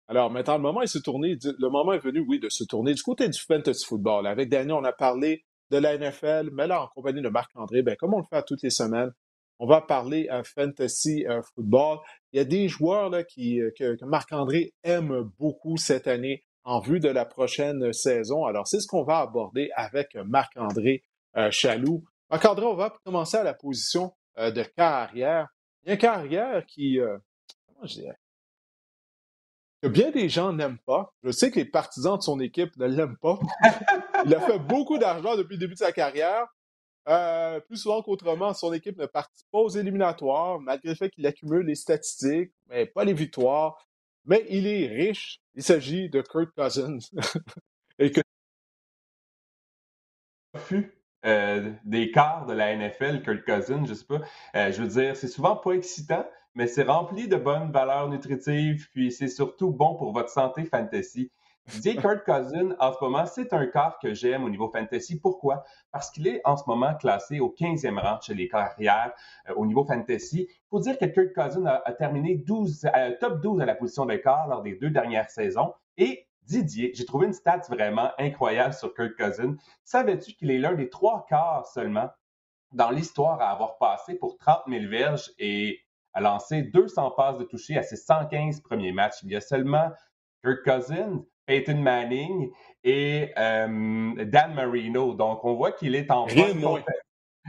[0.09, 2.93] Alors, maintenant, le moment est se tourner, le moment est venu, oui, de se tourner
[2.95, 4.27] du côté du fantasy football.
[4.27, 7.97] Avec Danny, on a parlé de la NFL, mais là, en compagnie de Marc-André, ben,
[7.97, 9.13] comme on le fait toutes les semaines,
[9.61, 11.99] on va parler à fantasy football.
[12.33, 16.81] Il y a des joueurs là, qui, euh, que, Marc-André aime beaucoup cette année en
[16.81, 18.47] vue de la prochaine saison.
[18.47, 21.03] Alors, c'est ce qu'on va aborder avec Marc-André
[21.37, 22.05] euh, Chaloux.
[22.31, 25.49] Marc-André, on va commencer à la position euh, de carrière.
[25.83, 26.99] Il y a un carrière qui,
[27.67, 28.17] comment je dirais,
[29.83, 31.13] que bien des gens n'aiment pas.
[31.23, 33.39] Je sais que les partisans de son équipe ne l'aiment pas.
[34.27, 36.47] Il a fait beaucoup d'argent depuis le début de sa carrière.
[37.09, 41.27] Euh, plus souvent qu'autrement, son équipe ne participe pas aux éliminatoires, malgré le fait qu'il
[41.27, 43.87] accumule les statistiques, mais pas les victoires.
[44.27, 45.41] Mais il est riche.
[45.55, 46.99] Il s'agit de Kurt Cousins.
[47.99, 48.21] Et que...
[51.27, 54.21] Euh, des quarts de la NFL, Kurt Cousins, je sais pas.
[54.55, 58.89] Euh, je veux dire, c'est souvent pas excitant, mais c'est rempli de bonnes valeurs nutritives,
[58.91, 61.31] puis c'est surtout bon pour votre santé fantasy.
[61.67, 65.21] Didier Kurt Cousin, en ce moment, c'est un quart que j'aime au niveau fantasy.
[65.21, 65.63] Pourquoi?
[65.93, 69.13] Parce qu'il est en ce moment classé au 15e rang chez les carrières
[69.49, 70.49] euh, au niveau fantasy.
[70.51, 74.07] Il faut dire que Kurt Cousin a, terminé 12, euh, top 12 à la position
[74.07, 75.75] de quart lors des deux dernières saisons.
[75.97, 79.57] Et Didier, j'ai trouvé une stat vraiment incroyable sur Kurt Cousin.
[79.85, 82.09] Savais-tu qu'il est l'un des trois quarts seulement
[82.73, 85.81] dans l'histoire à avoir passé pour 30 000 verges et
[86.15, 89.23] a lancé 200 passes de toucher à ses 115 premiers matchs.
[89.23, 89.91] Il y a seulement
[90.45, 92.51] Kirk Cousins, Peyton Manning
[92.85, 95.15] et euh, Dan Marino.
[95.15, 96.83] Donc, on voit qu'il est en Rien de moins.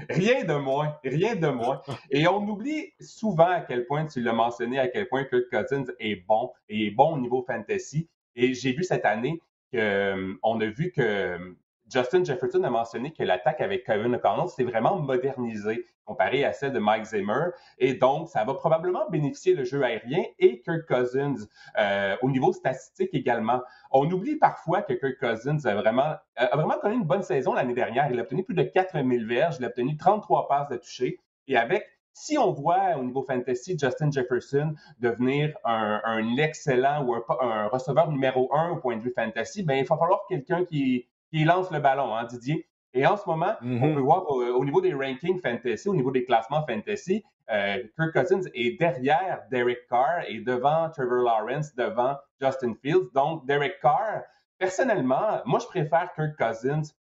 [0.10, 1.82] Rien de moins, rien de moins.
[2.12, 5.92] Et on oublie souvent à quel point, tu l'as mentionné, à quel point Kirk Cousins
[6.00, 8.10] est bon et est bon au niveau fantasy.
[8.36, 9.42] Et j'ai vu cette année
[9.74, 11.56] qu'on euh, a vu que
[11.92, 16.72] Justin Jefferson a mentionné que l'attaque avec Kevin O'Connell s'est vraiment modernisée comparée à celle
[16.72, 17.50] de Mike Zimmer.
[17.80, 21.36] Et donc, ça va probablement bénéficier le jeu aérien et Kirk Cousins
[21.78, 23.62] euh, au niveau statistique également.
[23.92, 27.74] On oublie parfois que Kirk Cousins a vraiment, a vraiment connu une bonne saison l'année
[27.74, 28.10] dernière.
[28.10, 31.20] Il a obtenu plus de 4000 verges, il a obtenu 33 passes de toucher.
[31.48, 37.24] Et avec si on voit au niveau fantasy Justin Jefferson devenir un, excellent ou un,
[37.40, 41.08] un, receveur numéro un au point de vue fantasy, ben il va falloir quelqu'un qui,
[41.32, 42.68] qui lance le ballon, hein, Didier.
[42.94, 43.94] Et en ce moment, on mm-hmm.
[43.94, 48.50] peut voir au, niveau des rankings fantasy, au niveau des classements fantasy, euh, Kirk Cousins
[48.54, 53.10] est derrière Derek Carr et devant Trevor Lawrence, devant Justin Fields.
[53.14, 54.22] Donc, Derek Carr,
[54.58, 56.94] personnellement, moi, je préfère Kirk Cousins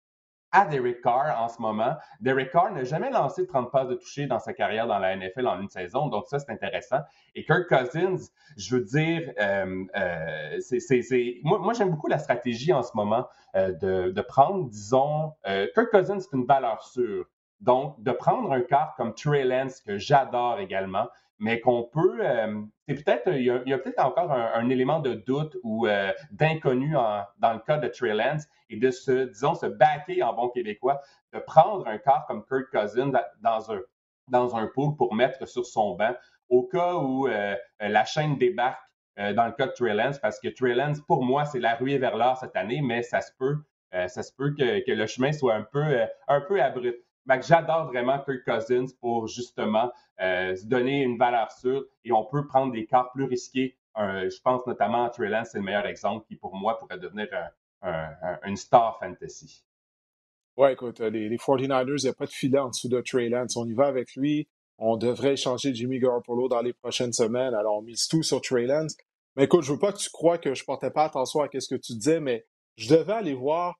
[0.53, 1.97] à Derek Carr en ce moment.
[2.21, 5.47] Derek Carr n'a jamais lancé 30 passes de toucher dans sa carrière dans la NFL
[5.47, 7.01] en une saison, donc ça, c'est intéressant.
[7.35, 10.59] Et Kirk Cousins, je veux dire, euh, euh,
[11.43, 16.21] moi j'aime beaucoup la stratégie en ce moment euh, de, de, prendre, disons, Kirk Cousins,
[16.21, 17.27] c'est une valeur sûre.
[17.61, 21.09] Donc, de prendre un quart comme Trey Lance, que j'adore également,
[21.41, 22.19] mais qu'on peut.
[22.21, 26.95] Euh, c'est peut-être, il y a, peut-être encore un, élément de doute ou euh, d'inconnu
[27.39, 31.01] dans le cas de Trey Lance et de se, disons, se baquer en bon québécois,
[31.33, 33.81] de prendre un quart comme Kurt Cousins dans un,
[34.29, 36.15] dans un pool pour mettre sur son banc
[36.49, 38.79] au cas où euh, la chaîne débarque
[39.17, 41.99] dans le cas de Trey Lance, parce que Trey Lance, pour moi, c'est la ruée
[41.99, 43.57] vers l'or cette année, mais ça se peut,
[43.93, 45.85] ça se peut que, que, le chemin soit un peu,
[46.27, 51.85] un peu abrupt j'adore vraiment Kirk Cousins pour justement euh, se donner une valeur sûre
[52.05, 53.77] et on peut prendre des cartes plus risquées.
[53.97, 57.29] je pense notamment à Trey c'est le meilleur exemple qui, pour moi, pourrait devenir
[58.45, 59.65] une star fantasy.
[60.61, 63.01] Ouais, écoute, euh, les, les 49ers, il n'y a pas de filet en dessous de
[63.01, 63.57] Trey Lance.
[63.57, 64.47] On y va avec lui.
[64.77, 67.55] On devrait échanger Jimmy Garoppolo dans les prochaines semaines.
[67.55, 68.95] Alors, on mise tout sur Trey Lance.
[69.37, 71.75] Mais écoute, je veux pas que tu crois que je portais pas attention à ce
[71.75, 72.45] que tu disais, mais
[72.77, 73.77] je devais aller voir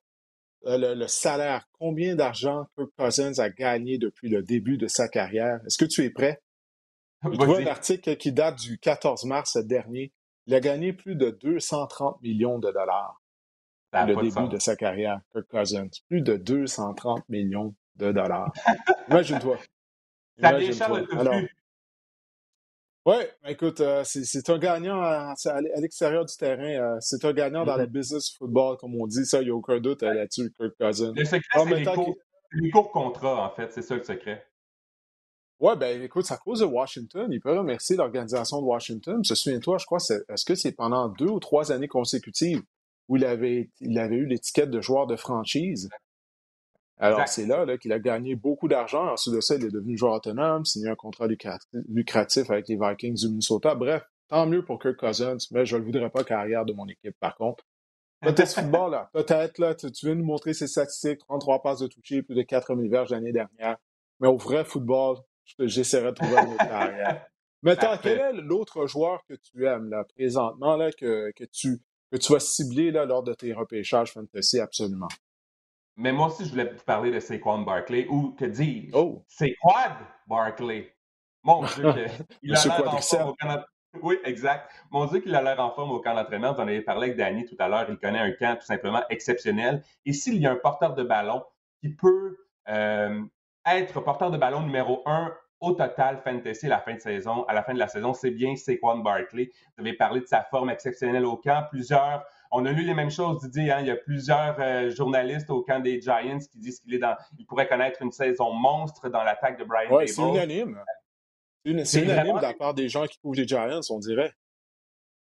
[0.65, 5.59] euh, le, salaire, combien d'argent Kirk Cousins a gagné depuis le début de sa carrière?
[5.65, 6.41] Est-ce que tu es prêt?
[7.23, 10.11] Je vois un article qui date du 14 mars dernier.
[10.47, 13.21] Il a gagné plus de 230 millions de dollars
[13.93, 15.89] depuis le début de, sa carrière, Kirk Cousins.
[16.07, 18.51] Plus de 230 millions de dollars.
[19.09, 19.57] Imagine-toi.
[23.05, 23.15] Oui,
[23.47, 25.33] écoute, euh, c'est un gagnant à,
[25.77, 26.63] l'extérieur du terrain.
[26.63, 27.87] Euh, c'est un gagnant dans le mm-hmm.
[27.87, 29.25] business football, comme on dit.
[29.25, 31.13] Ça, il n'y a aucun doute euh, là-dessus, Kirk Cousins.
[31.15, 32.15] Le secret, c'est les, courts,
[32.51, 33.71] les courts contrats, en fait.
[33.71, 34.45] C'est ça le secret.
[35.59, 37.27] Oui, ben écoute, c'est à cause de Washington.
[37.31, 39.23] Il peut remercier l'organisation de Washington.
[39.23, 42.61] Se souviens-toi, je crois, est-ce que c'est pendant deux ou trois années consécutives
[43.07, 45.89] où il avait, il avait eu l'étiquette de joueur de franchise?
[47.01, 49.11] Alors, c'est là, là qu'il a gagné beaucoup d'argent.
[49.11, 53.15] Ensuite de ça, il est devenu joueur autonome, signé un contrat lucratif avec les Vikings
[53.15, 53.73] du Minnesota.
[53.73, 56.87] Bref, tant mieux pour Kirk Cousins, mais je ne le voudrais pas carrière de mon
[56.87, 57.65] équipe, par contre.
[58.21, 59.09] Peut-être football, là.
[59.13, 62.87] Peut-être, là, tu, viens nous montrer ses statistiques, 33 passes de toucher, plus de 4000
[62.89, 63.77] verges l'année dernière.
[64.19, 65.17] Mais au vrai football,
[65.57, 67.25] j'essaierai de trouver une autre carrière.
[67.63, 71.79] Mais attends, quel est l'autre joueur que tu aimes, là, présentement, là, que, que, tu,
[72.11, 75.09] que tu vas cibler, là, lors de tes repêchages fantasy, absolument?
[75.97, 78.95] Mais moi aussi, je voulais vous parler de Saquon Barkley, ou que dis-je?
[78.95, 79.23] Oh.
[79.27, 79.95] Saquon
[80.27, 80.93] Barkley.
[81.43, 81.93] Mon Dieu,
[82.43, 83.63] il a l'air en forme au camp
[84.01, 84.71] Oui, exact.
[84.91, 86.53] Mon Dieu qu'il a l'air en forme au camp d'entraînement.
[86.53, 87.87] Vous en avez parlé avec Danny tout à l'heure.
[87.89, 89.83] Il connaît un camp tout simplement exceptionnel.
[90.05, 91.43] Et s'il y a un porteur de ballon
[91.81, 92.37] qui peut
[92.69, 93.21] euh,
[93.65, 97.53] être porteur de ballon numéro un au total fantasy à la fin de saison, à
[97.53, 99.51] la fin de la saison, c'est bien Saquon Barkley.
[99.77, 101.65] Vous avez parlé de sa forme exceptionnelle au camp.
[101.69, 103.71] Plusieurs on a lu les mêmes choses, Didier.
[103.71, 103.79] Hein?
[103.81, 107.15] Il y a plusieurs euh, journalistes au camp des Giants qui disent qu'il est dans,
[107.39, 110.83] il pourrait connaître une saison monstre dans l'attaque de Brian Oui, c'est unanime.
[111.85, 114.33] C'est unanime de la part des gens qui couvrent les Giants, on dirait.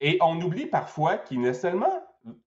[0.02, 2.02] Et on oublie parfois qu'il est seulement,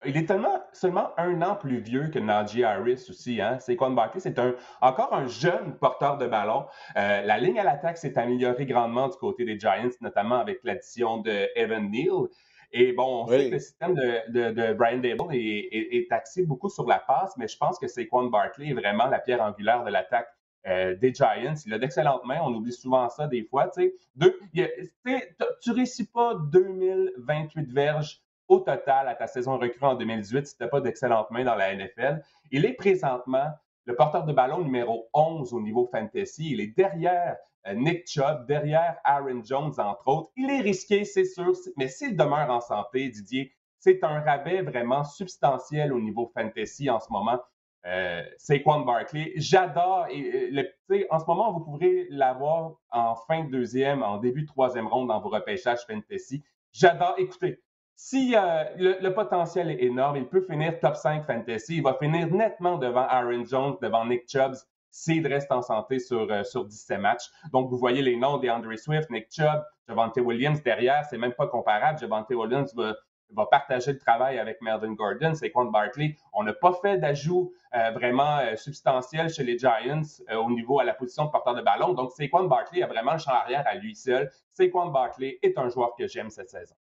[0.04, 3.40] il est tellement seulement un an plus vieux que Najee Harris aussi.
[3.40, 3.58] Hein?
[3.60, 6.66] C'est Barkley, c'est un, encore un jeune porteur de ballon.
[6.96, 11.18] Euh, la ligne à l'attaque s'est améliorée grandement du côté des Giants, notamment avec l'addition
[11.18, 12.28] de Evan Neal.
[12.72, 16.68] Et bon, on sait que le système de, de, Brian Dable est, est, axé beaucoup
[16.68, 19.90] sur la passe, mais je pense que Saquon Barkley est vraiment la pierre angulaire de
[19.90, 20.28] l'attaque
[20.66, 21.54] euh, des Giants.
[21.66, 23.70] Il a d'excellentes mains, on oublie souvent ça des fois.
[23.70, 30.56] Tu ne réussis pas 2028 verges au total à ta saison recrue en 2018 si
[30.56, 32.22] tu n'as pas d'excellentes mains dans la NFL.
[32.50, 33.46] Il est présentement
[33.86, 36.50] le porteur de ballon numéro 11 au niveau fantasy.
[36.52, 37.36] Il est derrière
[37.74, 40.30] Nick Chubb, derrière Aaron Jones, entre autres.
[40.36, 45.04] Il est risqué, c'est sûr, mais s'il demeure en santé, Didier, c'est un rabais vraiment
[45.04, 47.40] substantiel au niveau fantasy en ce moment.
[47.86, 50.06] Euh, Saquon Barkley, j'adore.
[50.12, 50.62] Euh,
[51.10, 55.08] en ce moment, vous pourrez l'avoir en fin de deuxième, en début de troisième ronde
[55.08, 56.44] dans vos repêchages fantasy.
[56.72, 57.14] J'adore.
[57.16, 57.62] Écoutez,
[57.96, 61.76] si euh, le, potentiel est énorme, il peut finir top 5 fantasy.
[61.76, 64.54] Il va finir nettement devant Aaron Jones, devant Nick Chubb
[64.90, 67.30] s'il reste en santé sur, euh, sur 17 matchs.
[67.52, 71.46] Donc, vous voyez les noms d'Andre Swift, Nick Chubb, Javante Williams derrière, c'est même pas
[71.46, 71.98] comparable.
[71.98, 72.94] Javante Williams va,
[73.30, 76.16] va partager le travail avec Melvin Gordon, c'est Quan Barkley.
[76.32, 80.02] On n'a pas fait d'ajout euh, vraiment euh, substantiel chez les Giants
[80.36, 81.94] au niveau à la position de porteur de ballon.
[81.94, 84.30] Donc, Saquon Barkley a vraiment le champ arrière à lui seul.
[84.52, 86.74] Saquon Barkley est un joueur que j'aime cette saison.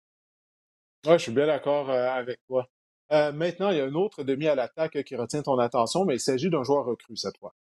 [1.06, 2.66] Oui, je suis bien d'accord avec toi.
[3.10, 6.20] maintenant, il y a un autre demi à l'attaque qui retient ton attention, mais il
[6.20, 7.54] s'agit d'un joueur recru cette fois.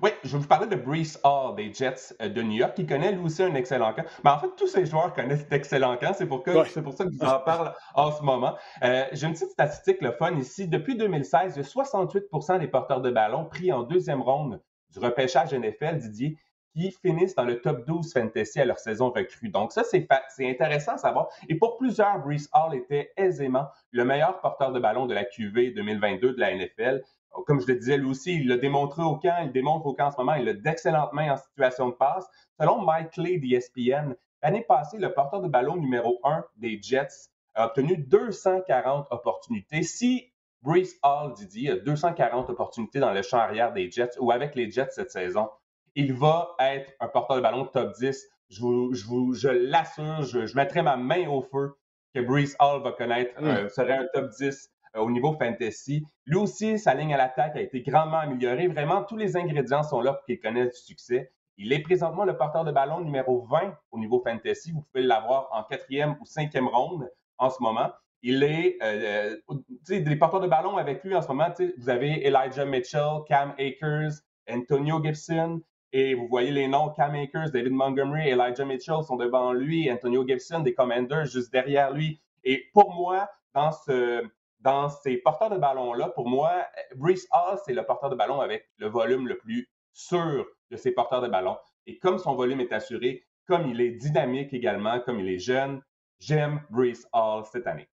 [0.00, 2.86] Oui, je vais vous parler de Brees Hall des Jets euh, de New York, qui
[2.86, 4.04] connaît lui aussi un excellent camp.
[4.22, 6.12] Mais en fait, tous ces joueurs connaissent d'excellents camps.
[6.14, 8.56] C'est pour, pour, ça que je vous en parle en ce moment.
[8.84, 10.68] Euh, j'ai une petite statistique, le fun ici.
[10.68, 14.60] Depuis 2016, il y a 68% des porteurs de ballon pris en deuxième ronde
[14.92, 16.38] du repêchage NFL, Didier,
[16.74, 19.48] qui finissent dans le top 12 fantasy à leur saison recrue.
[19.48, 20.06] Donc ça, c'est
[20.48, 21.28] intéressant à savoir.
[21.48, 25.72] Et pour plusieurs, Brees Hall était aisément le meilleur porteur de ballon de la QV
[25.72, 27.02] 2022 de la NFL
[27.46, 30.06] comme je le disais, lui aussi, il l'a démontré au camp, il démontre au camp
[30.06, 32.26] en ce moment, il a d'excellentes mains en situation de passe.
[32.60, 37.66] Selon Mike Clay d'ESPN, l'année passée, le porteur de ballon numéro 1 des Jets a
[37.66, 39.82] obtenu 240 opportunités.
[39.82, 44.54] Si Brees Hall, Didier, a 240 opportunités dans le champ arrière des Jets ou avec
[44.54, 45.48] les Jets cette saison,
[45.94, 48.26] il va être un porteur de ballon top 10.
[48.50, 51.76] Je, vous, je, vous, je l'assure, je, mettrai ma main au feu
[52.14, 53.68] que Brees Hall va connaître, mm.
[53.68, 54.50] serait un top 10 euh,
[54.94, 56.04] au niveau fantasy.
[56.26, 58.68] Lui aussi, sa ligne à l'attaque a été grandement améliorée.
[58.68, 61.32] Vraiment, tous les ingrédients sont là pour qu'il connaisse du succès.
[61.56, 64.70] Il est présentement le porteur de ballon numéro 20 au niveau fantasy.
[64.70, 67.90] Vous pouvez l'avoir en quatrième ou cinquième ronde en ce moment.
[68.22, 69.58] Il est, euh, euh
[69.88, 74.12] les porteurs de ballon avec lui en ce moment, vous avez Elijah Mitchell, Cam Akers,
[74.50, 75.60] Antonio Gibson,
[75.92, 80.26] et vous voyez les noms, Cam Akers, David Montgomery, Elijah Mitchell sont devant lui, Antonio
[80.26, 82.20] Gibson, des Commanders juste derrière lui.
[82.44, 84.22] Et pour moi, dans ce,
[84.60, 88.68] dans ces porteurs de ballon-là, pour moi, Brees Hall, c'est le porteur de ballon avec
[88.76, 91.56] le volume le plus sûr de ces porteurs de ballon.
[91.86, 95.82] Et comme son volume est assuré, comme il est dynamique également, comme il est jeune,
[96.18, 97.88] j'aime Brees Hall cette année.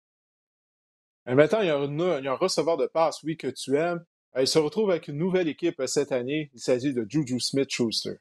[1.27, 4.05] Et maintenant, il y, a un receveur de passe, oui, que tu aimes.
[4.39, 6.51] Il se retrouve avec une nouvelle équipe cette année.
[6.55, 8.17] Il s'agit de Juju Smith-Schuster.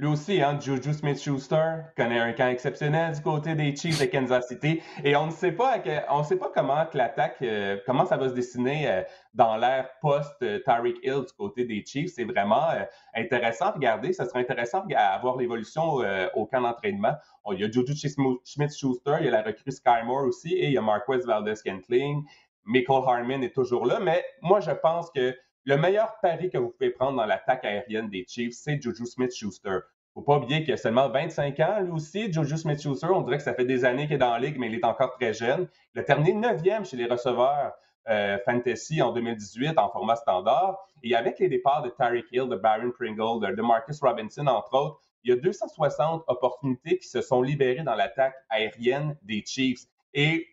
[0.00, 4.80] Lui aussi, hein, Smith-Schuster connaît un camp exceptionnel du côté des Chiefs de Kansas City.
[5.04, 5.74] Et on ne sait pas,
[6.08, 9.02] on sait pas comment l'attaque, euh, comment ça va se dessiner euh,
[9.34, 12.12] dans l'ère post-Tyreek Hill du côté des Chiefs.
[12.14, 12.82] C'est vraiment euh,
[13.14, 14.14] intéressant à regarder.
[14.14, 15.98] Ça sera intéressant à voir l'évolution
[16.34, 17.12] au camp d'entraînement.
[17.52, 20.72] Il y a Juju Smith-Schuster, il y a la recrue Sky Moore aussi, et il
[20.72, 22.24] y a Marquez Valdez-Scantling.
[22.64, 24.00] Michael Harmon est toujours là.
[24.00, 28.08] Mais moi, je pense que le meilleur pari que vous pouvez prendre dans l'attaque aérienne
[28.08, 29.78] des Chiefs, c'est Juju Smith-Schuster.
[30.14, 33.06] Faut pas oublier qu'il a seulement 25 ans, lui aussi, Juju Smith-Schuster.
[33.06, 34.84] On dirait que ça fait des années qu'il est dans la ligue, mais il est
[34.84, 35.68] encore très jeune.
[35.94, 37.72] Il a terminé 9e chez les receveurs
[38.08, 40.78] euh, Fantasy en 2018 en format standard.
[41.02, 45.00] Et avec les départs de Tyreek Hill, de Baron Pringle, de Marcus Robinson, entre autres,
[45.22, 49.84] il y a 260 opportunités qui se sont libérées dans l'attaque aérienne des Chiefs.
[50.14, 50.48] Et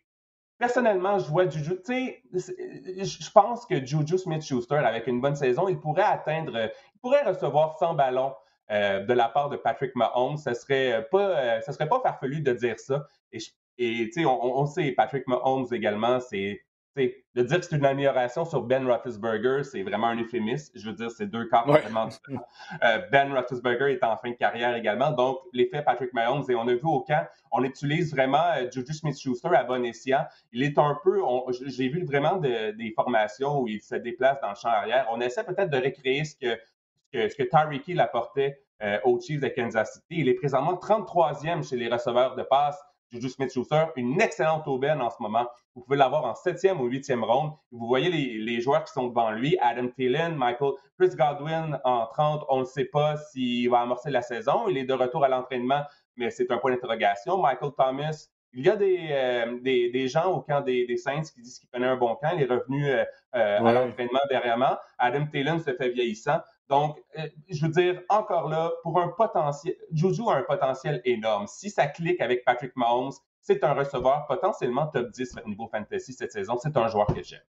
[0.58, 1.78] personnellement, je vois Juju.
[1.86, 7.00] Tu sais, je pense que Juju Smith-Schuster, avec une bonne saison, il pourrait atteindre, il
[7.00, 8.34] pourrait recevoir 100 ballons
[8.72, 10.38] euh, de la part de Patrick Mahomes.
[10.38, 13.06] Ce serait pas, euh, ça serait pas farfelu de dire ça.
[13.32, 13.40] Et,
[13.78, 16.62] tu sais, on, sait Patrick Mahomes également, c'est
[16.98, 20.74] de dire que c'est une amélioration sur Ben Roethlisberger, c'est vraiment un euphémisme.
[20.76, 22.46] Je veux dire, c'est deux cas complètement différents.
[22.84, 25.12] Euh, ben Roethlisberger est en fin de carrière également.
[25.12, 28.94] Donc, l'effet Patrick Mahomes, et on a vu au camp, on utilise vraiment euh, Juju
[28.94, 30.26] Smith-Schuster à bon escient.
[30.52, 31.22] Il est un peu,
[31.68, 35.08] j'ai vu vraiment des formations où il se déplace dans le champ arrière.
[35.12, 36.60] On essaie peut-être de recréer ce que,
[37.14, 40.22] ce que, Tyreek Hill apportait euh, aux Chiefs de Kansas City.
[40.22, 42.80] Il est présentement 33e chez les receveurs de passe
[43.12, 45.48] Juju Smith-Schuster, une excellente aubaine en ce moment.
[45.76, 47.52] Vous pouvez l'avoir en septième ou huitième ronde.
[47.72, 52.46] Vous voyez les, joueurs qui sont devant lui, Adam Thielen, Michael, Chris Godwin en 30.
[52.50, 54.68] On ne sait pas s'il va amorcer la saison.
[54.68, 55.84] Il est de retour à l'entraînement,
[56.16, 57.38] mais c'est un point d'interrogation.
[57.38, 61.60] Michael Thomas, il y a des, euh, des, gens au camp des, Saints qui disent
[61.60, 62.32] qu'il connaît un bon camp.
[62.36, 63.04] Il est revenu euh,
[63.36, 64.78] euh, à l'entraînement dernièrement.
[64.98, 66.40] Adam Thielen se fait vieillissant.
[66.70, 71.48] Donc, euh, je veux dire, encore là, pour un potentiel, Juju a un potentiel énorme.
[71.48, 76.14] Si ça clique avec Patrick Mahomes, c'est un receveur potentiellement top 10 au niveau fantasy
[76.14, 76.58] cette saison.
[76.62, 77.44] C'est un joueur que j'aime.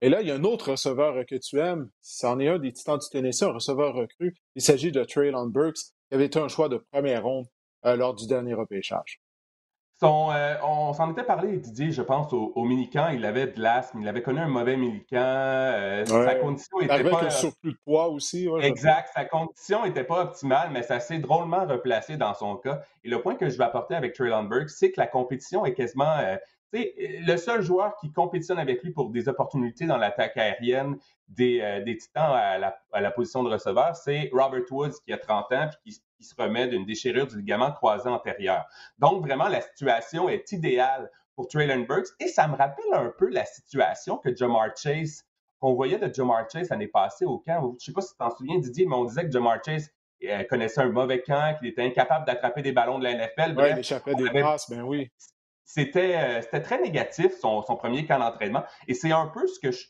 [0.00, 1.90] Et là, il y a un autre receveur que tu aimes.
[2.00, 4.36] C'en est un des titans du Tennessee, un receveur recru.
[4.54, 5.78] Il s'agit de Traylon Burks,
[6.08, 7.46] qui avait été un choix de première ronde
[7.86, 9.20] euh, lors du dernier repêchage.
[10.02, 12.68] Euh, on s'en était parlé, Didier, je pense, au, au.
[12.68, 15.16] Il avait de l'asthme, il avait connu un mauvais mini-camp.
[15.16, 16.94] Euh, sa condition était pas.
[16.94, 18.48] Avec un surplus de poids aussi.
[18.60, 19.10] exact.
[19.14, 22.82] Sa condition n'était pas optimale, mais ça s'est drôlement replacé dans son cas.
[23.04, 25.74] Et le point que je vais apporter avec Traylon Burke, c'est que la compétition est
[25.74, 26.16] quasiment.
[26.18, 26.36] Euh,
[26.72, 30.96] le seul joueur qui compétitionne avec lui pour des opportunités dans l'attaque aérienne
[31.28, 35.18] des, des Titans à la, à la, position de receveur, c'est Robert Woods qui a
[35.18, 38.64] 30 ans et qui qui se remet d'une déchirure du ligament croisé antérieur.
[38.98, 43.28] Donc, vraiment, la situation est idéale pour Traylon Burks et ça me rappelle un peu
[43.28, 45.24] la situation que Jamar Chase,
[45.60, 47.60] qu'on voyait de Jamar Chase l'année passée au camp.
[47.62, 49.90] Je ne sais pas si tu t'en souviens, Didier, mais on disait que Jamar Chase
[50.24, 53.54] euh, connaissait un mauvais camp, qu'il était incapable d'attraper des ballons de la NFL.
[53.56, 55.10] Oui, il échappait des passes, ben oui.
[55.66, 58.62] C'était très négatif son, premier camp d'entraînement.
[58.86, 59.86] Et c'est un peu ce que je.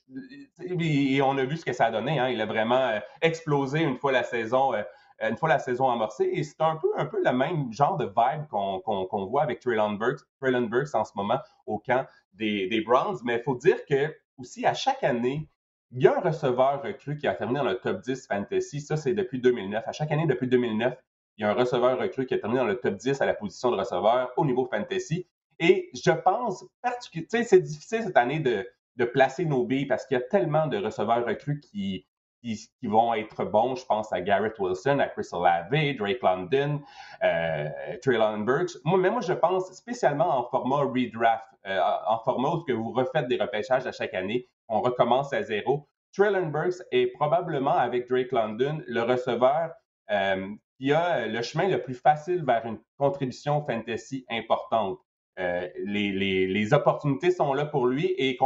[0.70, 2.18] Et on a vu ce que ça a donné.
[2.18, 2.30] Hein.
[2.30, 4.72] Il a vraiment explosé une fois la saison
[5.20, 6.28] une fois la saison amorcée.
[6.32, 9.92] Et c'est un peu, un peu le même genre de vibe qu'on voit avec Traylon
[9.92, 13.18] Burks, Burks en ce moment au camp des, des Browns.
[13.24, 15.48] Mais il faut dire que aussi à chaque année,
[15.92, 18.80] il y a un receveur recru qui a terminé dans le top 10 fantasy.
[18.80, 19.84] Ça, c'est depuis 2009.
[19.86, 20.96] À chaque année, depuis 2009,
[21.38, 23.34] il y a un receveur recru qui a terminé dans le top 10 à la
[23.34, 25.26] position de receveur au niveau fantasy.
[25.58, 26.64] Et je pense,
[27.28, 30.66] sais, c'est difficile cette année de, de placer nos billes parce qu'il y a tellement
[30.66, 32.06] de receveurs recrues qui,
[32.54, 33.76] qui, vont être bons.
[33.76, 36.80] Je pense à Garrett Wilson, à Chris Olave, Drake London,
[37.22, 37.68] euh,
[38.02, 38.72] Traylon Burks.
[38.84, 43.28] Moi, mais moi, je pense spécialement en format redraft, euh, en format où vous refaites
[43.28, 44.48] des repêchages à chaque année.
[44.68, 45.88] On recommence à zéro.
[46.12, 49.70] Traylon Burks est probablement, avec Drake London, le receveur
[50.10, 50.46] euh,
[50.78, 54.98] qui a le chemin le plus facile vers une contribution fantasy importante.
[55.38, 58.38] Euh, les, les, les, opportunités sont là pour lui et, et,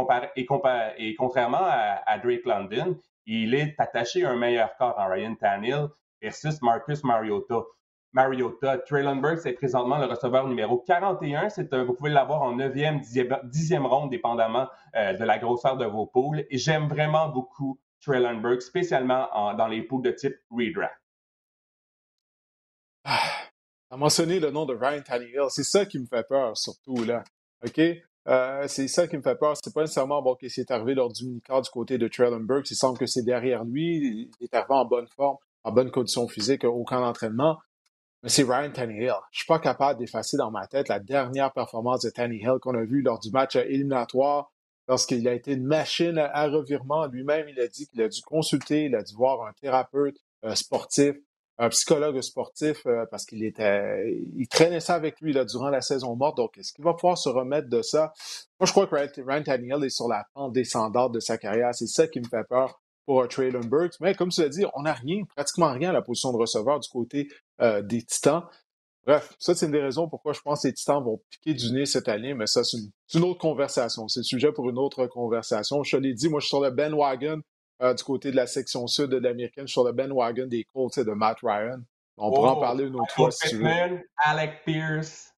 [0.97, 5.35] et contrairement à, à, Drake London, il est attaché à un meilleur corps en Ryan
[5.35, 5.87] Tannehill
[6.21, 7.61] versus Marcus Mariota.
[8.13, 11.47] Mariota, Traylon Burks est présentement le receveur numéro 41.
[11.47, 14.67] C'est, vous pouvez l'avoir en 9e, 10e, ronde, dépendamment
[14.97, 16.43] euh, de la grosseur de vos poules.
[16.51, 21.00] J'aime vraiment beaucoup Traylon Burks, spécialement dans les poules de type redraft.
[23.93, 25.49] A mentionné le nom de Ryan Tannehill.
[25.49, 27.25] C'est ça qui me fait peur, surtout, là.
[27.65, 27.81] OK?
[28.27, 29.57] Euh, c'est ça qui me fait peur.
[29.61, 32.71] C'est pas nécessairement bon, que c'est arrivé lors du mini-car du côté de Traylon Burks.
[32.71, 34.29] Il semble que c'est derrière lui.
[34.39, 35.35] Il est arrivé en bonne forme,
[35.65, 37.57] en bonne condition physique au camp d'entraînement.
[38.23, 39.13] Mais c'est Ryan Tannehill.
[39.31, 42.85] Je suis pas capable d'effacer dans ma tête la dernière performance de Tannehill qu'on a
[42.85, 44.53] vue lors du match éliminatoire,
[44.87, 47.07] lorsqu'il a été une machine à revirement.
[47.07, 50.15] Lui-même, il a dit qu'il a dû consulter, il a dû voir un thérapeute
[50.53, 51.17] sportif
[51.57, 56.15] un psychologue sportif euh, parce qu'il était, il traînait ça avec lui durant la saison
[56.15, 56.37] morte.
[56.37, 58.13] Donc, est-ce qu'il va pouvoir se remettre de ça?
[58.59, 61.73] Moi, je crois que Ryan Tannehill est sur la pente descendante de sa carrière.
[61.73, 63.99] C'est ça qui me fait peur pour Traylon Burks.
[63.99, 66.79] Mais comme tu l'as dit, on n'a rien, pratiquement rien à la position de receveur
[66.79, 67.27] du côté
[67.61, 68.43] euh, des Titans.
[69.05, 71.71] Bref, ça, c'est une des raisons pourquoi je pense que les Titans vont piquer du
[71.71, 74.07] nez cette année, mais ça, c'est une, une, autre conversation.
[74.07, 75.81] C'est le sujet pour une autre conversation.
[75.83, 77.41] Je te l'ai dit, moi, je suis sur le Ben Wagon
[77.81, 80.99] euh, du côté de la section sud de l'américaine sur le Ben Wagon des Colts
[80.99, 81.81] de Matt Ryan.
[82.17, 83.69] On pourra en oh, parler une autre fois si tu veux.
[84.17, 85.33] Alec Pierce.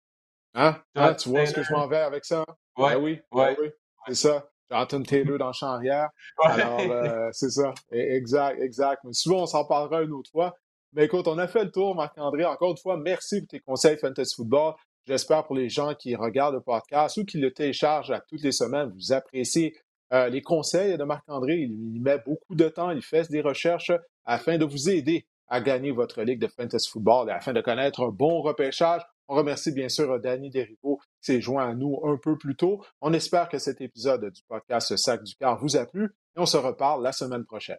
[0.55, 0.77] Hein?
[0.95, 1.15] hein?
[1.15, 2.45] Tu vois ce que je m'en vais avec ça?
[2.77, 3.71] Ouais, ben oui, ben oui.
[4.07, 4.49] C'est ça.
[4.71, 6.09] Jonathan Taylor dans le champ arrière.
[6.43, 7.75] Alors, euh, c'est ça.
[7.93, 9.03] Exact, exact.
[9.05, 10.57] Mais souvent, on s'en parlera une autre fois.
[10.95, 12.45] Mais écoute, on a fait le tour, Marc-André.
[12.45, 14.75] Encore une fois, merci pour tes conseils Fantasy Football.
[15.07, 18.53] J'espère pour les gens qui regardent le podcast ou qui le téléchargent à toutes les
[18.53, 19.77] semaines, vous appréciez
[20.13, 21.57] euh, les conseils de Marc-André.
[21.57, 23.93] Il, met beaucoup de temps, il fait des recherches
[24.25, 28.03] afin de vous aider à gagner votre ligue de fantasy football et afin de connaître
[28.03, 29.03] un bon repêchage.
[29.29, 32.83] On remercie bien sûr Danny Derivo qui s'est joint à nous un peu plus tôt.
[33.01, 36.05] On espère que cet épisode du podcast Sac du Car vous a plu
[36.37, 37.79] et on se reparle la semaine prochaine.